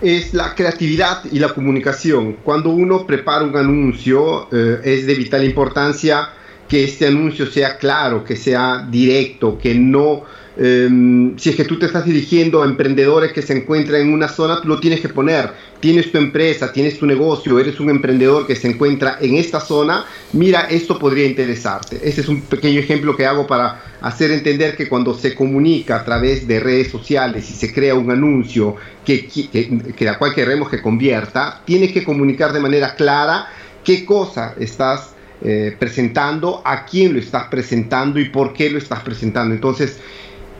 [0.00, 2.36] Es la creatividad y la comunicación.
[2.44, 6.28] Cuando uno prepara un anuncio, eh, es de vital importancia
[6.68, 10.24] que este anuncio sea claro, que sea directo, que no
[10.60, 14.26] Um, si es que tú te estás dirigiendo a emprendedores que se encuentran en una
[14.26, 15.52] zona, tú lo tienes que poner.
[15.78, 20.04] Tienes tu empresa, tienes tu negocio, eres un emprendedor que se encuentra en esta zona,
[20.32, 22.00] mira, esto podría interesarte.
[22.02, 26.04] Ese es un pequeño ejemplo que hago para hacer entender que cuando se comunica a
[26.04, 28.74] través de redes sociales y se crea un anuncio
[29.06, 33.46] que, que, que la cual queremos que convierta, tienes que comunicar de manera clara
[33.84, 39.00] qué cosa estás eh, presentando, a quién lo estás presentando y por qué lo estás
[39.00, 39.54] presentando.
[39.54, 39.98] Entonces,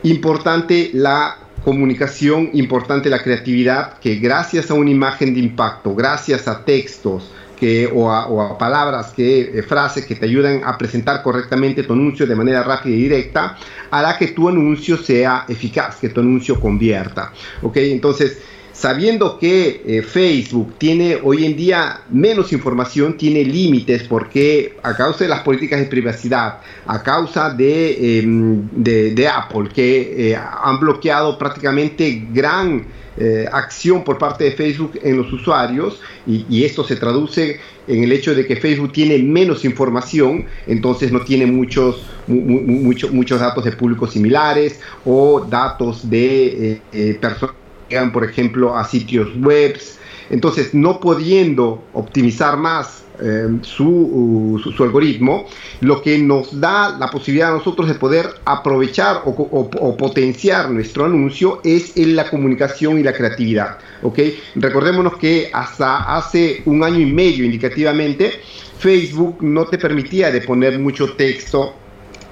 [0.03, 6.63] Importante la comunicación, importante la creatividad, que gracias a una imagen de impacto, gracias a
[6.63, 11.21] textos que, o, a, o a palabras, que, eh, frases que te ayudan a presentar
[11.21, 13.57] correctamente tu anuncio de manera rápida y directa,
[13.91, 17.33] hará que tu anuncio sea eficaz, que tu anuncio convierta.
[17.75, 18.39] Entonces,
[18.79, 25.25] sabiendo que eh, Facebook tiene hoy en día menos información, tiene límites porque a causa
[25.25, 28.23] de las políticas de privacidad, a causa de, eh,
[29.11, 32.85] de, Apple, que eh, han bloqueado prácticamente gran
[33.17, 38.13] eh, acción por parte de Facebook en los usuarios y, esto se traduce en el
[38.13, 43.65] hecho de que Facebook tiene menos información, entonces no tiene muchos, mu, mucho, muchos datos
[43.65, 46.79] de públicos similares o datos de
[47.19, 47.59] personas
[47.89, 49.79] llegan, por ejemplo, a sitios web
[50.29, 55.45] Entonces, no pudiendo optimizar más Em, su, su, algoritmo,
[55.81, 61.59] lo que nos da la posibilidad a nosotros de poder aprovechar o, potenciar nuestro anuncio
[61.65, 63.77] es la comunicación y la creatividad.
[64.03, 64.39] ¿okay?
[64.55, 68.39] Recordémonos que hasta hace un año y medio indicativamente,
[68.77, 71.73] Facebook no te permitía de poner mucho texto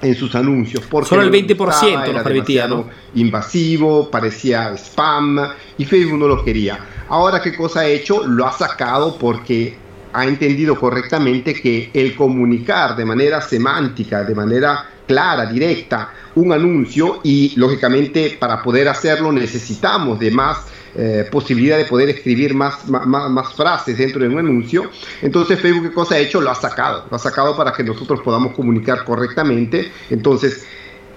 [0.02, 0.84] en sus anuncios.
[0.88, 2.88] Porque Solo el 20% lo permitía, ¿no?
[3.14, 5.38] Invasivo, parecía spam
[5.76, 6.78] y Facebook no lo quería.
[7.08, 8.26] Ahora, ¿qué cosa ha hecho?
[8.26, 9.76] Lo ha sacado porque
[10.12, 17.20] ha entendido correctamente que el comunicar de manera semántica, de manera clara, directa, un anuncio
[17.24, 23.06] y lógicamente para poder hacerlo necesitamos de más eh, posibilidad de poder escribir más, más,
[23.06, 24.90] más, frases dentro de un anuncio.
[25.22, 26.40] Entonces Facebook, ¿qué cosa ha hecho?
[26.40, 29.90] Lo ha sacado, lo ha sacado para que nosotros podamos comunicar correctamente.
[30.10, 30.66] Entonces,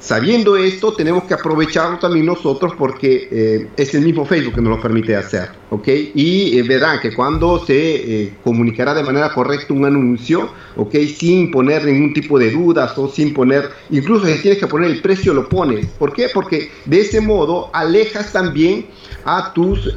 [0.01, 4.77] Sabiendo esto, tenemos que aprovecharlo también nosotros porque eh, es el mismo Facebook que nos
[4.77, 5.87] lo permite hacer, ¿ok?
[6.15, 10.95] Y eh, verán que cuando se eh, comunicará de manera correcta un anuncio, ¿ok?
[11.15, 15.01] Sin poner ningún tipo de dudas o sin poner, incluso si tienes que poner el
[15.03, 15.85] precio, lo pones.
[15.85, 16.29] ¿Por qué?
[16.33, 18.87] Porque de ese modo alejas también
[19.25, 19.93] a tus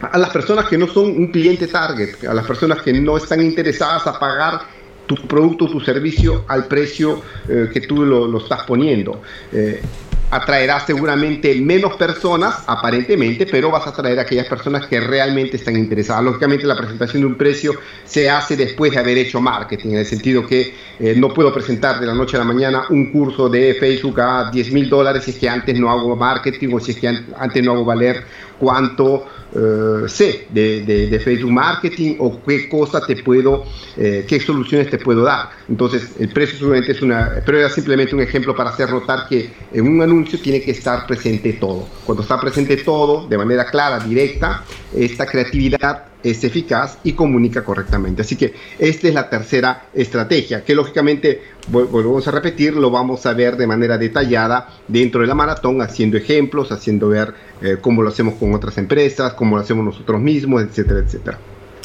[0.00, 3.42] a las personas que no son un cliente target, a las personas que no están
[3.42, 4.60] interesadas a pagar
[5.06, 9.20] tu producto, tu servicio al precio eh, que tú lo, estás poniendo.
[9.52, 9.82] Eh,
[10.30, 15.76] atraerá seguramente menos personas, aparentemente, pero vas a atraer a aquellas personas que realmente están
[15.76, 16.24] interesadas.
[16.24, 20.06] Lógicamente la presentación de un precio se hace después de haber hecho marketing, en el
[20.06, 23.74] sentido que eh, no puedo presentar de la noche a la mañana un curso de
[23.74, 26.98] Facebook a 10 mil dólares si es que antes no hago marketing o si es
[26.98, 28.24] que antes no hago valer
[28.58, 33.64] cuánto eh, sé de, Facebook Marketing o qué cosas te puedo,
[33.96, 35.50] eh, qué soluciones te puedo dar.
[35.68, 39.88] Entonces, el precio es una, pero era simplemente un ejemplo para hacer notar que en
[39.88, 41.86] un anuncio tiene que estar presente todo.
[42.04, 48.22] Cuando está presente todo, de manera clara, directa, esta creatividad es eficaz y comunica correctamente.
[48.22, 53.32] Así que esta es la tercera estrategia, que lógicamente, volvemos a repetir, lo vamos a
[53.32, 58.08] ver de manera detallada dentro de la maratón, haciendo ejemplos, haciendo ver eh, cómo lo
[58.08, 61.38] hacemos con otras empresas, cómo lo hacemos nosotros mismos, etcétera, etcétera.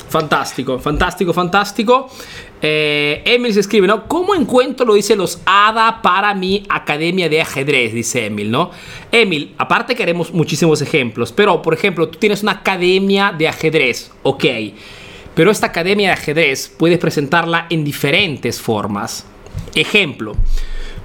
[0.09, 2.09] Fantástico, fantástico, fantástico.
[2.61, 4.07] Eh, Emil se escribe, ¿no?
[4.07, 7.93] ¿Cómo encuentro, lo dice los ADA para mi academia de ajedrez?
[7.93, 8.71] Dice Emil, ¿no?
[9.11, 14.45] Emil, aparte queremos muchísimos ejemplos, pero por ejemplo, tú tienes una academia de ajedrez, ok.
[15.33, 19.25] Pero esta academia de ajedrez puedes presentarla en diferentes formas.
[19.73, 20.33] Ejemplo,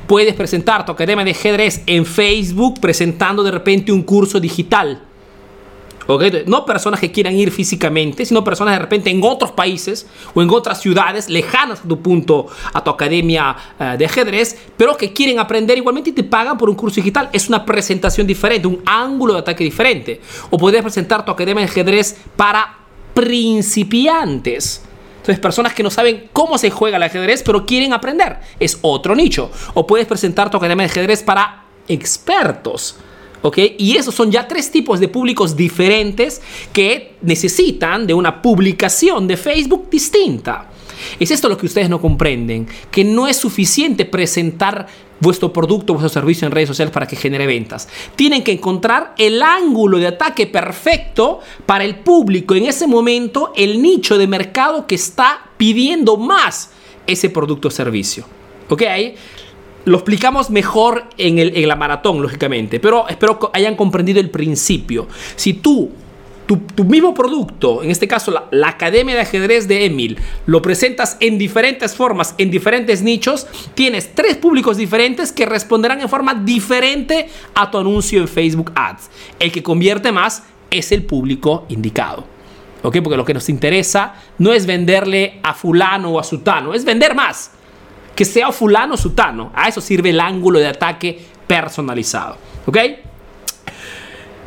[0.06, 5.02] puedes presentar tu academia de ajedrez en Facebook presentando de repente un curso digital
[6.46, 10.50] no personas que quieran ir físicamente, sino personas de repente en otros países o en
[10.50, 15.38] otras ciudades lejanas a tu punto, a tu academia eh, de ajedrez, pero que quieren
[15.38, 17.28] aprender igualmente y te pagan por un curso digital.
[17.32, 20.20] Es una presentación diferente, un ángulo de ataque diferente.
[20.50, 22.78] O puedes presentar tu academia de ajedrez para
[23.14, 24.82] principiantes.
[25.16, 28.38] Entonces, personas que no saben cómo se juega el ajedrez, pero quieren aprender.
[28.58, 29.50] Es otro nicho.
[29.74, 32.96] O puedes presentar tu academia de ajedrez para expertos.
[33.42, 33.58] ¿Ok?
[33.78, 39.36] Y esos son ya tres tipos de públicos diferentes que necesitan de una publicación de
[39.36, 40.70] Facebook distinta.
[41.18, 44.86] Es esto lo que ustedes no comprenden, que no es suficiente presentar
[45.20, 47.88] vuestro producto, vuestro servicio en redes sociales para que genere ventas.
[48.16, 53.80] Tienen que encontrar el ángulo de ataque perfecto para el público en ese momento, el
[53.82, 56.70] nicho de mercado que está pidiendo más
[57.06, 58.24] ese producto o servicio.
[58.68, 58.82] ¿Ok?
[59.84, 64.30] Lo explicamos mejor en, el, en la maratón, lógicamente, pero espero que hayan comprendido el
[64.30, 65.08] principio.
[65.36, 65.90] Si tú
[66.74, 71.16] tu, mismo producto, en este caso la, la, Academia de Ajedrez de Emil, lo presentas
[71.20, 77.28] en diferentes formas, en diferentes nichos, tienes tres públicos diferentes que responderán en forma diferente
[77.54, 79.10] a tu anuncio en Facebook Ads.
[79.38, 82.24] El que convierte más es el público indicado.
[82.82, 82.96] ¿Ok?
[83.02, 87.14] Porque lo que nos interesa no es venderle a fulano o a sutano, es vender
[87.14, 87.52] más
[88.20, 89.50] que sea fulano o sutano.
[89.54, 92.36] A eso sirve el ángulo de ataque personalizado.
[92.66, 92.76] ¿Ok?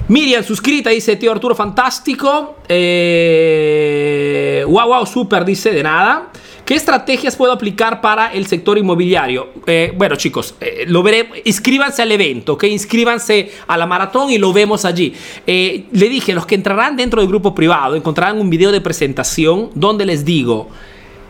[0.09, 2.57] Miriam, suscrita, dice tío Arturo, fantástico.
[2.69, 6.29] Eh, wow, wow, super, dice de nada.
[6.63, 9.49] ¿Qué estrategias puedo aplicar para el sector inmobiliario?
[9.65, 11.41] Eh, bueno, chicos, eh, lo veré.
[11.43, 12.65] Inscríbanse al evento, ¿ok?
[12.65, 15.15] Inscríbanse a la maratón y lo vemos allí.
[15.47, 20.05] le dije, los que entrarán dentro del grupo privado encontrarán un video de presentación donde
[20.05, 20.69] les digo,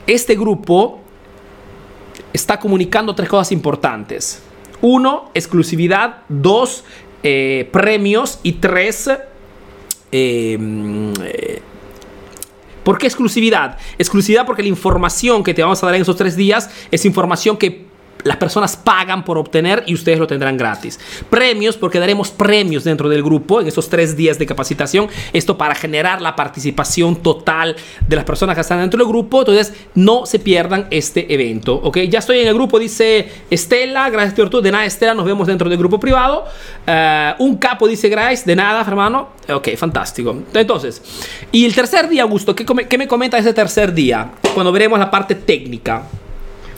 [0.08, 1.03] este grupo
[2.34, 4.42] está comunicando tres cosas importantes.
[4.82, 6.24] Uno, exclusividad.
[6.28, 6.84] Dos,
[7.24, 8.40] eh, premios.
[8.44, 9.10] Y tres,
[10.12, 11.62] em, eh,
[12.84, 13.78] ¿por qué exclusividad?
[13.98, 17.56] Exclusividad porque la información que te vamos a dar en esos tres días es información
[17.56, 17.93] que
[18.24, 21.00] las personas pagan por obtener y ustedes lo tendrán gratis.
[21.30, 25.08] Premios, porque daremos premios dentro del grupo en esos tres días de capacitación.
[25.34, 27.76] Esto para generar la participación total
[28.08, 29.40] de las personas que están dentro del grupo.
[29.40, 31.76] Entonces, no se pierdan este evento.
[31.76, 34.10] Ok, ya estoy en el grupo, dice Estela.
[34.10, 34.62] Gracias, Teortu.
[34.62, 36.46] De nada, Estela, nos vemos dentro del grupo privado.
[36.88, 38.44] Eh, un capo, dice Grace.
[38.46, 39.30] De nada, hermano.
[39.50, 40.36] Ok, fantástico.
[40.54, 41.02] Entonces,
[41.52, 44.32] y el tercer día, Augusto, ¿qué, qué me comenta ese tercer día?
[44.54, 46.04] Cuando veremos la parte técnica.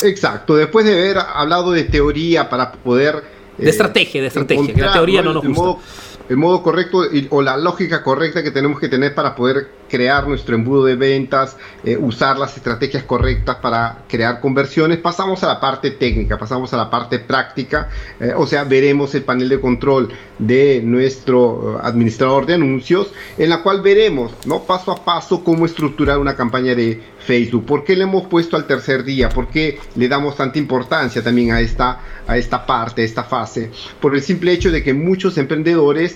[0.01, 3.23] Exacto, después de haber hablado de teoría para poder...
[3.57, 5.81] De estrategia, de estrategia, la teoría no, nos gusta.
[6.27, 10.55] el modo correcto o la lógica correcta que tenemos que tener para poder crear nuestro
[10.55, 15.91] embudo de ventas, eh, usar las estrategias correctas para crear conversiones, pasamos a la parte
[15.91, 20.09] técnica, pasamos a la parte práctica, eh, o sea, veremos el panel de control
[20.39, 24.33] de nuestro eh, administrador de anuncios, en la cual veremos.
[24.67, 27.65] Paso a paso cómo estructurar una campaña de Facebook.
[27.65, 29.29] ¿Por qué le hemos puesto al tercer día?
[29.29, 33.71] ¿Por qué le damos tanta importancia también a esta, a esta parte, a esta fase?
[34.01, 36.15] Por el simple hecho de que muchos emprendedores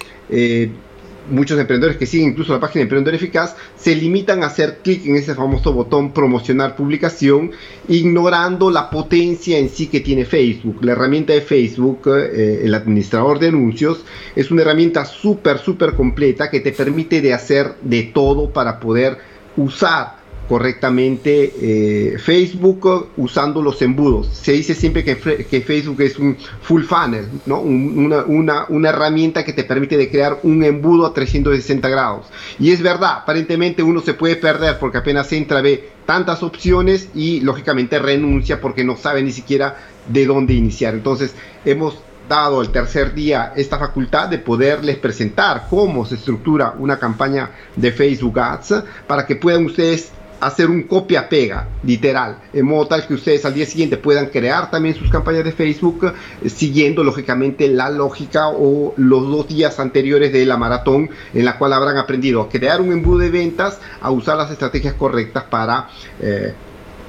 [1.30, 5.06] muchos emprendedores que siguen incluso la página de Emprendedor Eficaz se limitan a hacer clic
[5.06, 7.52] en ese famoso botón promocionar publicación,
[7.88, 10.84] ignorando la potencia en sí que tiene Facebook.
[10.84, 14.04] La herramienta de Facebook, eh, el administrador de anuncios,
[14.36, 19.18] es una herramienta súper, súper completa que te permite de hacer de todo para poder
[19.58, 20.19] usar
[20.50, 24.28] correctamente eh, Facebook usando los embudos.
[24.34, 27.62] Se dice siempre que, Facebook es un full funnel, ¿no?
[27.62, 32.26] una, una, herramienta que te permite de crear un embudo a 360 grados.
[32.58, 37.42] Y es verdad, aparentemente uno se puede perder porque apenas entra, ve tantas opciones y
[37.42, 39.78] lógicamente renuncia porque no sabe ni siquiera
[40.08, 40.96] de dónde iniciar.
[40.96, 46.98] Entonces hemos dado el tercer día esta facultad de poderles presentar cómo se estructura una
[46.98, 53.08] campaña de Facebook Ads para que puedan ustedes hacer un copia-pega, literal, en modo tal
[53.08, 57.68] que ustedes al día siguiente puedan crear también sus campañas de Facebook, eh, siguiendo lógicamente
[57.68, 62.42] la lógica o los dos días anteriores de la maratón, en la cual habrán aprendido
[62.42, 65.90] a crear un embudo de ventas, a usar las estrategias correctas para
[66.22, 66.54] eh,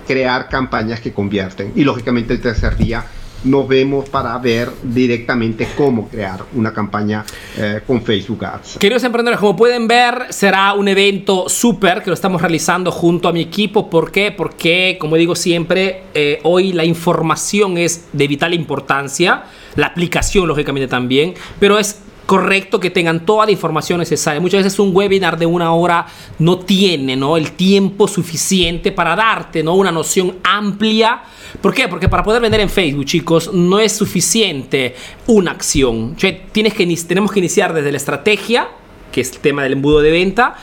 [0.06, 1.72] crear campañas que convierten.
[1.76, 3.04] Y lógicamente el tercer día
[3.44, 7.24] nos vemos para ver directamente cómo crear una campaña
[7.56, 8.78] eh, con Facebook Ads.
[8.78, 13.32] Queridos emprendedores, como pueden ver, será un evento súper que lo estamos realizando junto a
[13.32, 13.88] mi equipo.
[13.88, 14.32] ¿Por qué?
[14.32, 19.44] Porque, como digo siempre, eh, hoy la información es de vital importancia,
[19.76, 24.40] la aplicación lógicamente también, pero es correcto que tengan toda la información necesaria.
[24.40, 26.06] Muchas veces un webinar de una hora
[26.38, 27.36] no tiene ¿no?
[27.36, 29.74] el tiempo suficiente para darte ¿no?
[29.74, 31.24] una noción amplia.
[31.60, 31.88] ¿Por qué?
[31.88, 34.94] Porque para poder vender en Facebook, chicos, no es suficiente
[35.26, 36.14] una acción.
[36.52, 38.68] tienes que, tenemos que iniciar desde la estrategia,
[39.10, 40.54] que es el tema del embudo de venta,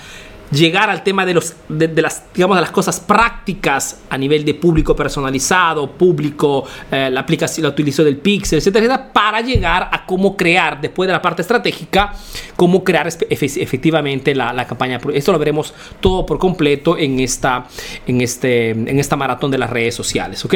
[0.51, 4.53] llegar al tema de, los, de, las, digamos, de las cosas prácticas a nivel de
[4.53, 10.05] público personalizado, público, eh, la aplicación, la utilización del pixel, etcétera, etcétera, para llegar a
[10.05, 12.13] cómo crear, después de la parte estratégica,
[12.55, 14.99] cómo crear efectivamente la, la, campaña.
[15.13, 17.67] Esto lo veremos todo por completo en esta,
[18.05, 20.55] en este, en esta maratón de las redes sociales, ¿ok?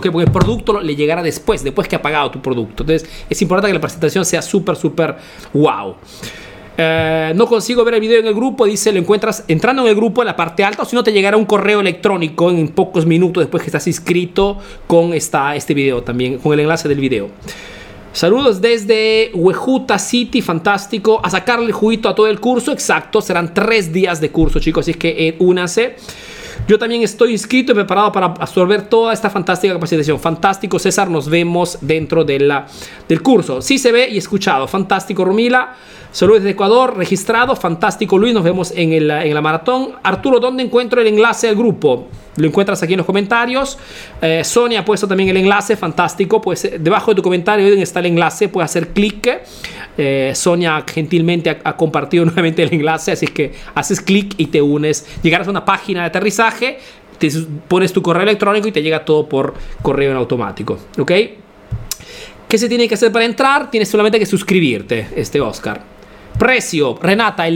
[0.00, 2.82] Porque el producto le llegará después, después que ha pagado tu producto.
[2.82, 5.16] Entonces es importante que la presentación sea súper, súper
[5.52, 5.96] wow.
[6.78, 9.94] Eh, no consigo ver el video en el grupo, dice, lo encuentras entrando en el
[9.94, 13.06] grupo en la parte alta o si no te llegará un correo electrónico en pocos
[13.06, 17.30] minutos después que estás inscrito con esta, este video también, con el enlace del video.
[18.12, 21.20] Saludos desde Huejuta City, fantástico.
[21.22, 23.20] A sacarle el juguito a todo el curso, exacto.
[23.20, 24.86] Serán tres días de curso, chicos.
[24.86, 25.96] Así que eh, únanse.
[26.68, 30.18] Yo también estoy inscrito y preparado para absorber toda esta fantástica capacitación.
[30.18, 31.08] Fantástico, César.
[31.08, 32.64] Nos vemos dentro del
[33.22, 33.62] curso.
[33.62, 34.66] Sí se ve y escuchado.
[34.66, 35.76] Fantástico, Romila.
[36.16, 37.54] Saludos desde Ecuador, registrado.
[37.54, 38.32] Fantástico, Luis.
[38.32, 39.96] Nos vemos en, el, en la maratón.
[40.02, 42.08] Arturo, ¿dónde encuentro el enlace al grupo?
[42.36, 43.76] Lo encuentras aquí en los comentarios.
[44.22, 46.40] Eh, Sonia ha puesto también el enlace, fantástico.
[46.40, 49.28] Pues eh, debajo de tu comentario está el enlace, puedes hacer clic.
[49.98, 55.06] Eh, Sonia gentilmente ha, compartido nuevamente el enlace, así que haces clic y te unes.
[55.22, 56.78] Llegarás a una página de aterrizaje,
[57.18, 57.30] te
[57.68, 59.52] pones tu correo electrónico y te llega todo por
[59.82, 60.78] correo en automático.
[60.98, 61.12] ¿Ok?
[62.48, 63.70] ¿Qué se tiene que hacer para entrar?
[63.70, 65.95] Tienes solamente que suscribirte, este Oscar.
[66.38, 67.46] Precio, Renata,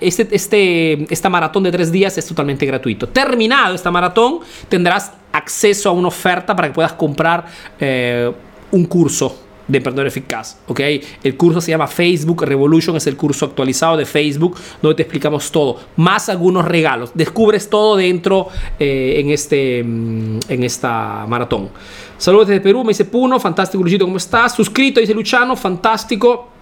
[0.00, 3.08] este, este, esta maratón de tres días es totalmente gratuito.
[3.08, 7.46] Terminado esta maratón, tendrás acceso a una oferta para que puedas comprar
[7.78, 8.32] eh,
[8.72, 10.80] un curso de emprendedor eficaz, ¿ok?
[11.22, 15.50] El curso se llama Facebook Revolution, es el curso actualizado de Facebook donde te explicamos
[15.50, 17.10] todo, más algunos regalos.
[17.14, 18.48] Descubres todo dentro
[18.78, 21.70] eh, en, este, mm, en esta maratón.
[22.18, 24.54] Saludos desde Perú, me dice Puno, fantástico Luchito, ¿cómo estás?
[24.54, 26.55] Suscrito, dice Luchano, fantástico.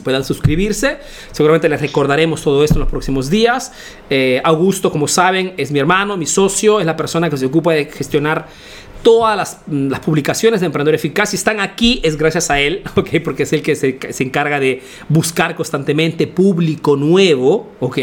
[0.02, 0.98] puedan suscribirse.
[1.32, 3.72] Seguramente les recordaremos todo esto en los próximos días.
[4.44, 7.86] Augusto, como saben, es mi hermano, mi socio, es la persona que se ocupa de
[7.86, 8.46] gestionar
[9.08, 11.30] todas las, mm, las, publicaciones de Emprendedor Eficaz.
[11.30, 12.82] Si están aquí es gracias a él.
[13.24, 17.98] Porque es el que se, se, encarga de buscar constantemente público nuevo, ¿ok?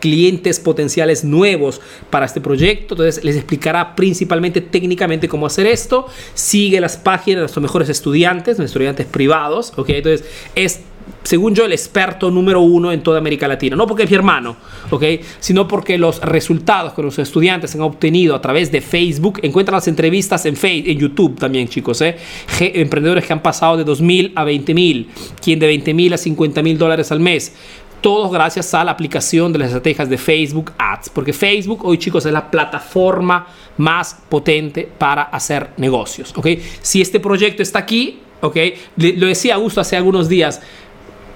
[0.00, 1.80] Clientes potenciales nuevos
[2.10, 2.92] para este proyecto.
[2.92, 6.06] Entonces les explicará principalmente técnicamente cómo hacer esto.
[6.34, 9.72] Sigue las páginas de nuestros mejores estudiantes, nuestros estudiantes privados.
[9.78, 10.80] Entonces es
[11.22, 13.76] según yo, el experto número uno en toda América Latina.
[13.76, 14.56] No porque es mi hermano,
[14.90, 15.04] ¿ok?
[15.38, 19.88] Sino porque los resultados que los estudiantes han obtenido a través de Facebook, encuentran las
[19.88, 22.16] entrevistas en, Facebook, en YouTube también, chicos, ¿eh?
[22.58, 25.06] Emprendedores que han pasado de 2.000 a 20.000,
[25.42, 27.54] quien de 20.000 a 50.000 dólares al mes.
[28.00, 31.10] Todos gracias a la aplicación de las estrategias de Facebook Ads.
[31.10, 33.46] Porque Facebook hoy, chicos, es la plataforma
[33.76, 36.46] más potente para hacer negocios, ¿ok?
[36.80, 38.56] Si este proyecto está aquí, ¿ok?
[38.96, 40.62] Lo decía Augusto hace algunos días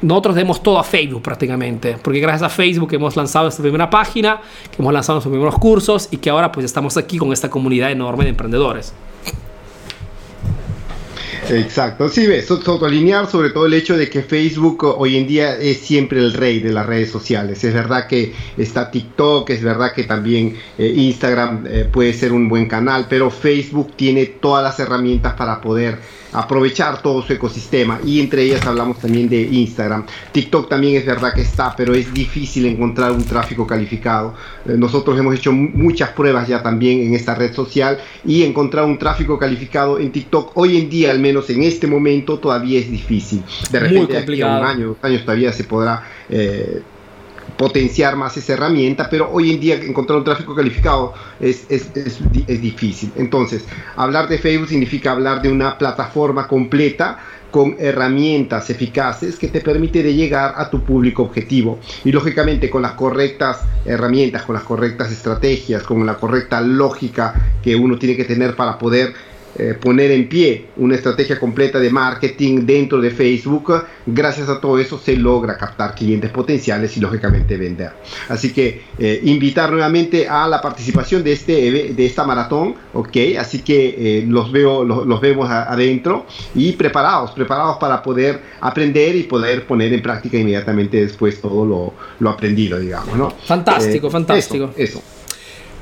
[0.05, 4.41] nosotros demos todo a Facebook prácticamente, porque gracias a Facebook hemos lanzado esta primera página,
[4.79, 8.25] hemos lanzado nuestros primeros cursos y que ahora pues estamos aquí con esta comunidad enorme
[8.25, 8.93] de emprendedores.
[11.51, 12.49] Exacto, sí, ves,
[12.83, 16.61] alinear sobre todo el hecho de que Facebook hoy en día es siempre el rey
[16.61, 17.63] de las redes sociales.
[17.65, 22.49] Es verdad que está TikTok, es verdad que también eh, Instagram eh, puede ser un
[22.49, 25.99] buen canal, pero Facebook tiene todas las herramientas para poder
[26.35, 30.05] aprovechar todo su ecosistema y entre ellas hablamos también de Instagram.
[30.32, 34.35] TikTok también es verdad que está, pero es difícil encontrar un tráfico calificado.
[34.66, 38.99] Eh, nosotros hemos hecho muchas pruebas ya también en esta red social y encontrar un
[38.99, 43.43] tráfico calificado en TikTok hoy en día, al menos en este momento, todavía es difícil.
[43.70, 46.82] De repente, aquí a un año, dos años todavía se podrá eh,
[47.57, 52.61] potenciar más esa herramienta, pero hoy en día encontrar un tráfico calificado es, es, es,
[52.61, 53.13] difícil.
[53.17, 53.65] Entonces,
[53.97, 57.19] hablar de Facebook significa hablar de una plataforma completa
[57.51, 62.83] con herramientas eficaces que te permite de llegar a tu público objetivo y lógicamente con
[62.83, 68.25] las correctas herramientas, con las correctas estrategias, con la correcta lógica que uno tiene que
[68.25, 69.15] tener para poder
[69.57, 73.85] eh, poner en pie una estrategia completa de marketing dentro de Facebook.
[74.05, 77.93] Gracias a todo eso se logra captar clientes potenciales y lógicamente vender.
[78.29, 83.17] Así que eh, invitar nuevamente a la participación de, este, de esta maratón, ¿ok?
[83.39, 89.23] Así que eh, los, veo, los, vemos adentro y preparados, preparados para poder aprender y
[89.23, 93.31] poder poner en práctica inmediatamente después todo lo, lo aprendido, digamos, ¿no?
[93.31, 94.73] Fantástico, fantástico.
[94.77, 95.01] eso.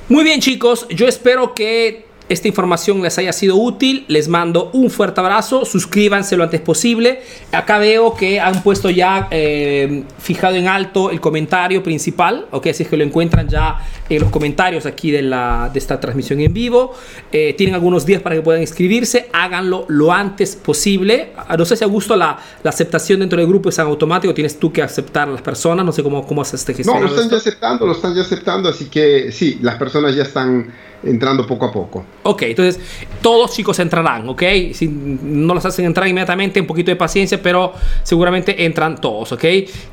[0.08, 4.04] Muy bien chicos, yo espero que esta información les haya sido útil.
[4.08, 5.64] Les mando un fuerte abrazo.
[5.64, 7.20] Suscríbanse lo antes posible.
[7.52, 12.46] Acá veo que han puesto ya eh, fijado en alto el comentario principal.
[12.50, 16.00] Ok, así es que lo encuentran ya en los comentarios aquí de, la, de esta
[16.00, 16.94] transmisión en vivo.
[17.30, 19.28] Eh, tienen algunos días para que puedan inscribirse.
[19.32, 21.32] Háganlo lo antes posible.
[21.36, 24.32] Ah, no sé si a gusto la, la aceptación dentro del grupo es automático.
[24.32, 25.84] Tienes tú que aceptar a las personas.
[25.84, 27.00] No sé cómo, cómo haces este gestión.
[27.00, 28.68] No, lo están ya aceptando, lo están ya aceptando.
[28.68, 30.72] Así que sí, las personas ya están
[31.04, 32.04] entrando poco a poco.
[32.22, 32.80] Ok, entonces
[33.20, 34.42] todos chicos entrarán, ¿ok?
[34.72, 37.72] Si no los hacen entrar inmediatamente, un poquito de paciencia, pero
[38.02, 39.44] seguramente entran todos, ¿ok?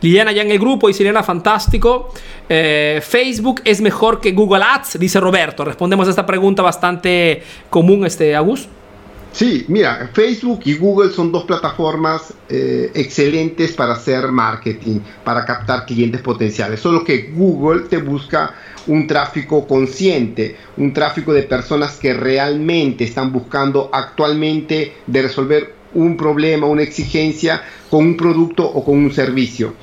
[0.01, 2.13] Liliana ya en el grupo y Sirena, fantástico.
[2.47, 5.65] Eh, Facebook es mejor que Google Ads, dice Roberto.
[5.65, 8.67] Respondemos a esta pregunta bastante común, este, Agus.
[9.31, 15.85] Sí, mira, Facebook y Google son dos plataformas eh, excelentes para hacer marketing, para captar
[15.85, 16.79] clientes potenciales.
[16.79, 18.55] Solo que Google te busca
[18.87, 26.17] un tráfico consciente, un tráfico de personas que realmente están buscando actualmente de resolver un
[26.17, 29.75] problema, una exigencia con un producto o con un servicio.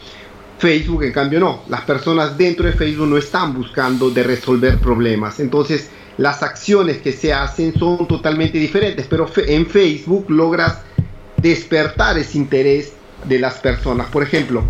[0.59, 1.63] Facebook, en cambio, no.
[1.69, 5.39] Las personas dentro de Facebook no están buscando de resolver problemas.
[5.39, 10.81] Entonces, las acciones que se hacen son totalmente diferentes, pero en Facebook logras
[11.37, 12.93] despertar ese interés
[13.25, 14.07] de las personas.
[14.09, 14.65] Por ejemplo,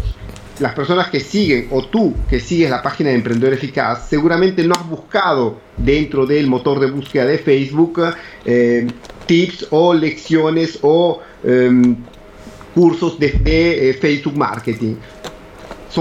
[0.58, 4.74] las personas que siguen o tú que sigues la página de Emprendedor Eficaz, seguramente no
[4.74, 8.02] has buscado dentro del motor de búsqueda de Facebook
[8.44, 8.86] eh,
[9.26, 11.96] tips o lecciones o em,
[12.74, 14.96] cursos de, eh, Facebook Marketing.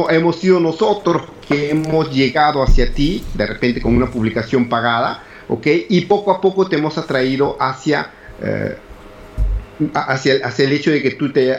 [0.10, 5.68] hemos sido nosotros que hemos llegado hacia ti, de repente con una publicación pagada, ¿ok?
[5.90, 8.76] Y poco a poco te hemos atraído hacia, eh,
[9.94, 11.58] hacia, hacia, el hecho de que tú te,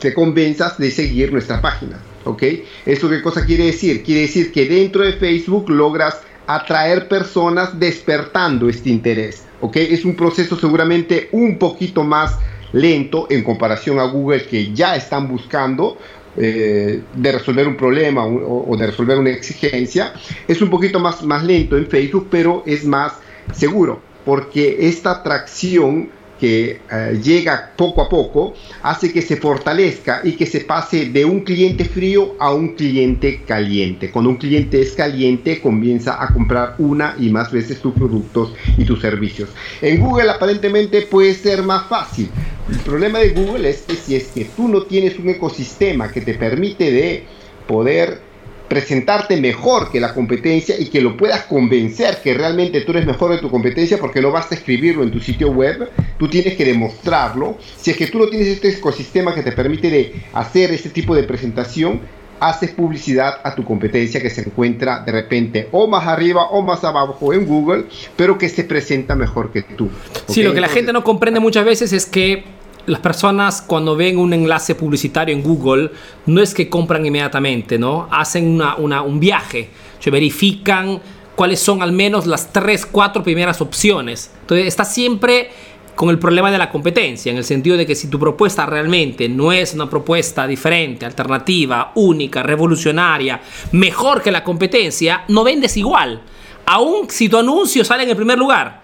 [0.00, 1.98] te convenzas de seguir nuestra página.
[2.24, 2.42] ¿ok?
[2.86, 4.02] ¿Eso qué cosa quiere decir?
[4.02, 9.76] Quiere decir que dentro de Facebook logras atraer personas despertando este interés, ¿ok?
[9.76, 12.38] Es un proceso seguramente un poquito más
[12.72, 15.96] lento en comparación a Google que ya están buscando
[16.36, 20.12] eh, de resolver un problema o, de resolver una exigencia.
[20.48, 23.14] Es un poquito más, más lento en Facebook, pero es más
[23.52, 26.08] seguro porque esta atracción
[26.38, 31.24] que eh, llega poco a poco hace que se fortalezca y que se pase de
[31.24, 34.10] un cliente frío a un cliente caliente.
[34.10, 38.84] Cuando un cliente es caliente comienza a comprar una y más veces tus productos y
[38.84, 39.50] tus servicios.
[39.80, 42.28] En Google aparentemente puede ser más fácil.
[42.70, 46.20] El problema de Google es que si es que tú no tienes un ecosistema que
[46.20, 47.24] te permite de
[47.66, 48.33] poder
[48.74, 53.30] presentarte mejor que la competencia y que lo puedas convencer que realmente tú eres mejor
[53.30, 57.56] de tu competencia porque no basta escribirlo en tu sitio web, tú tienes que demostrarlo.
[57.76, 61.14] Si es que tú no tienes este ecosistema que te permite de hacer este tipo
[61.14, 62.00] de presentación,
[62.40, 66.82] haces publicidad a tu competencia que se encuentra de repente o más arriba o más
[66.82, 67.84] abajo en Google,
[68.16, 69.88] pero que se presenta mejor que tú.
[70.26, 72.42] Sí, lo que la gente no comprende muchas veces es que
[72.86, 75.90] las personas cuando ven un enlace publicitario en Google
[76.26, 78.08] no es que compran inmediatamente, ¿no?
[78.10, 81.00] Hacen un viaje, se verifican
[81.34, 84.30] cuáles son al menos las tres, cuatro primeras opciones.
[84.42, 85.50] Entonces está siempre
[85.94, 89.28] con el problema de la competencia, en el sentido de que si tu propuesta realmente
[89.28, 93.40] no es una propuesta diferente, alternativa, única, revolucionaria,
[93.72, 96.20] mejor que la competencia, no vendes igual,
[96.66, 98.83] aun si tu anuncio sale en el primer lugar.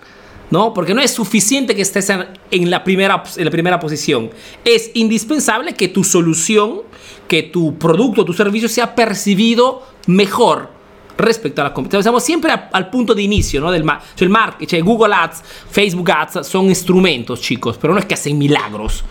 [0.50, 0.74] ¿No?
[0.74, 4.30] Porque no es suficiente que estés en la, primera, en la primera posición.
[4.64, 6.82] Es indispensable que tu solución,
[7.28, 10.70] que tu producto, tu servicio sea percibido mejor
[11.16, 12.00] respecto a la competencia.
[12.00, 13.70] Estamos siempre al punto de inicio ¿no?
[13.70, 13.84] del
[14.18, 14.82] el marketing.
[14.82, 19.04] Google Ads, Facebook Ads son instrumentos, chicos, pero no es que hacen milagros.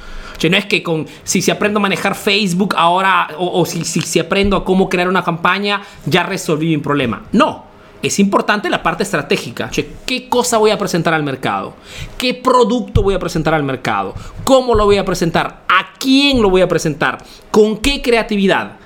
[0.50, 4.20] no es que con, si, se aprendo a manejar Facebook ahora, o, si, si, si
[4.20, 7.24] aprendo a cómo crear una campaña, ya resolví mi problema.
[7.32, 7.69] No,
[8.02, 9.70] es importante la parte estratégica.
[10.06, 11.76] ¿Qué cosa voy a presentar al mercado?
[12.18, 14.14] ¿Qué producto voy a presentar al mercado?
[14.44, 15.64] ¿Cómo lo voy a presentar?
[15.68, 17.18] ¿A quién lo voy a presentar?
[17.52, 18.78] ¿Con qué creatividad?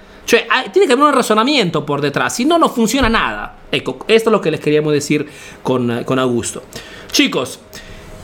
[0.72, 2.36] tiene que haber un razonamiento por detrás.
[2.36, 3.58] Si no, no funciona nada.
[3.72, 5.28] esto es lo que les queríamos decir
[5.62, 6.64] con, con Augusto.
[7.12, 7.60] Chicos,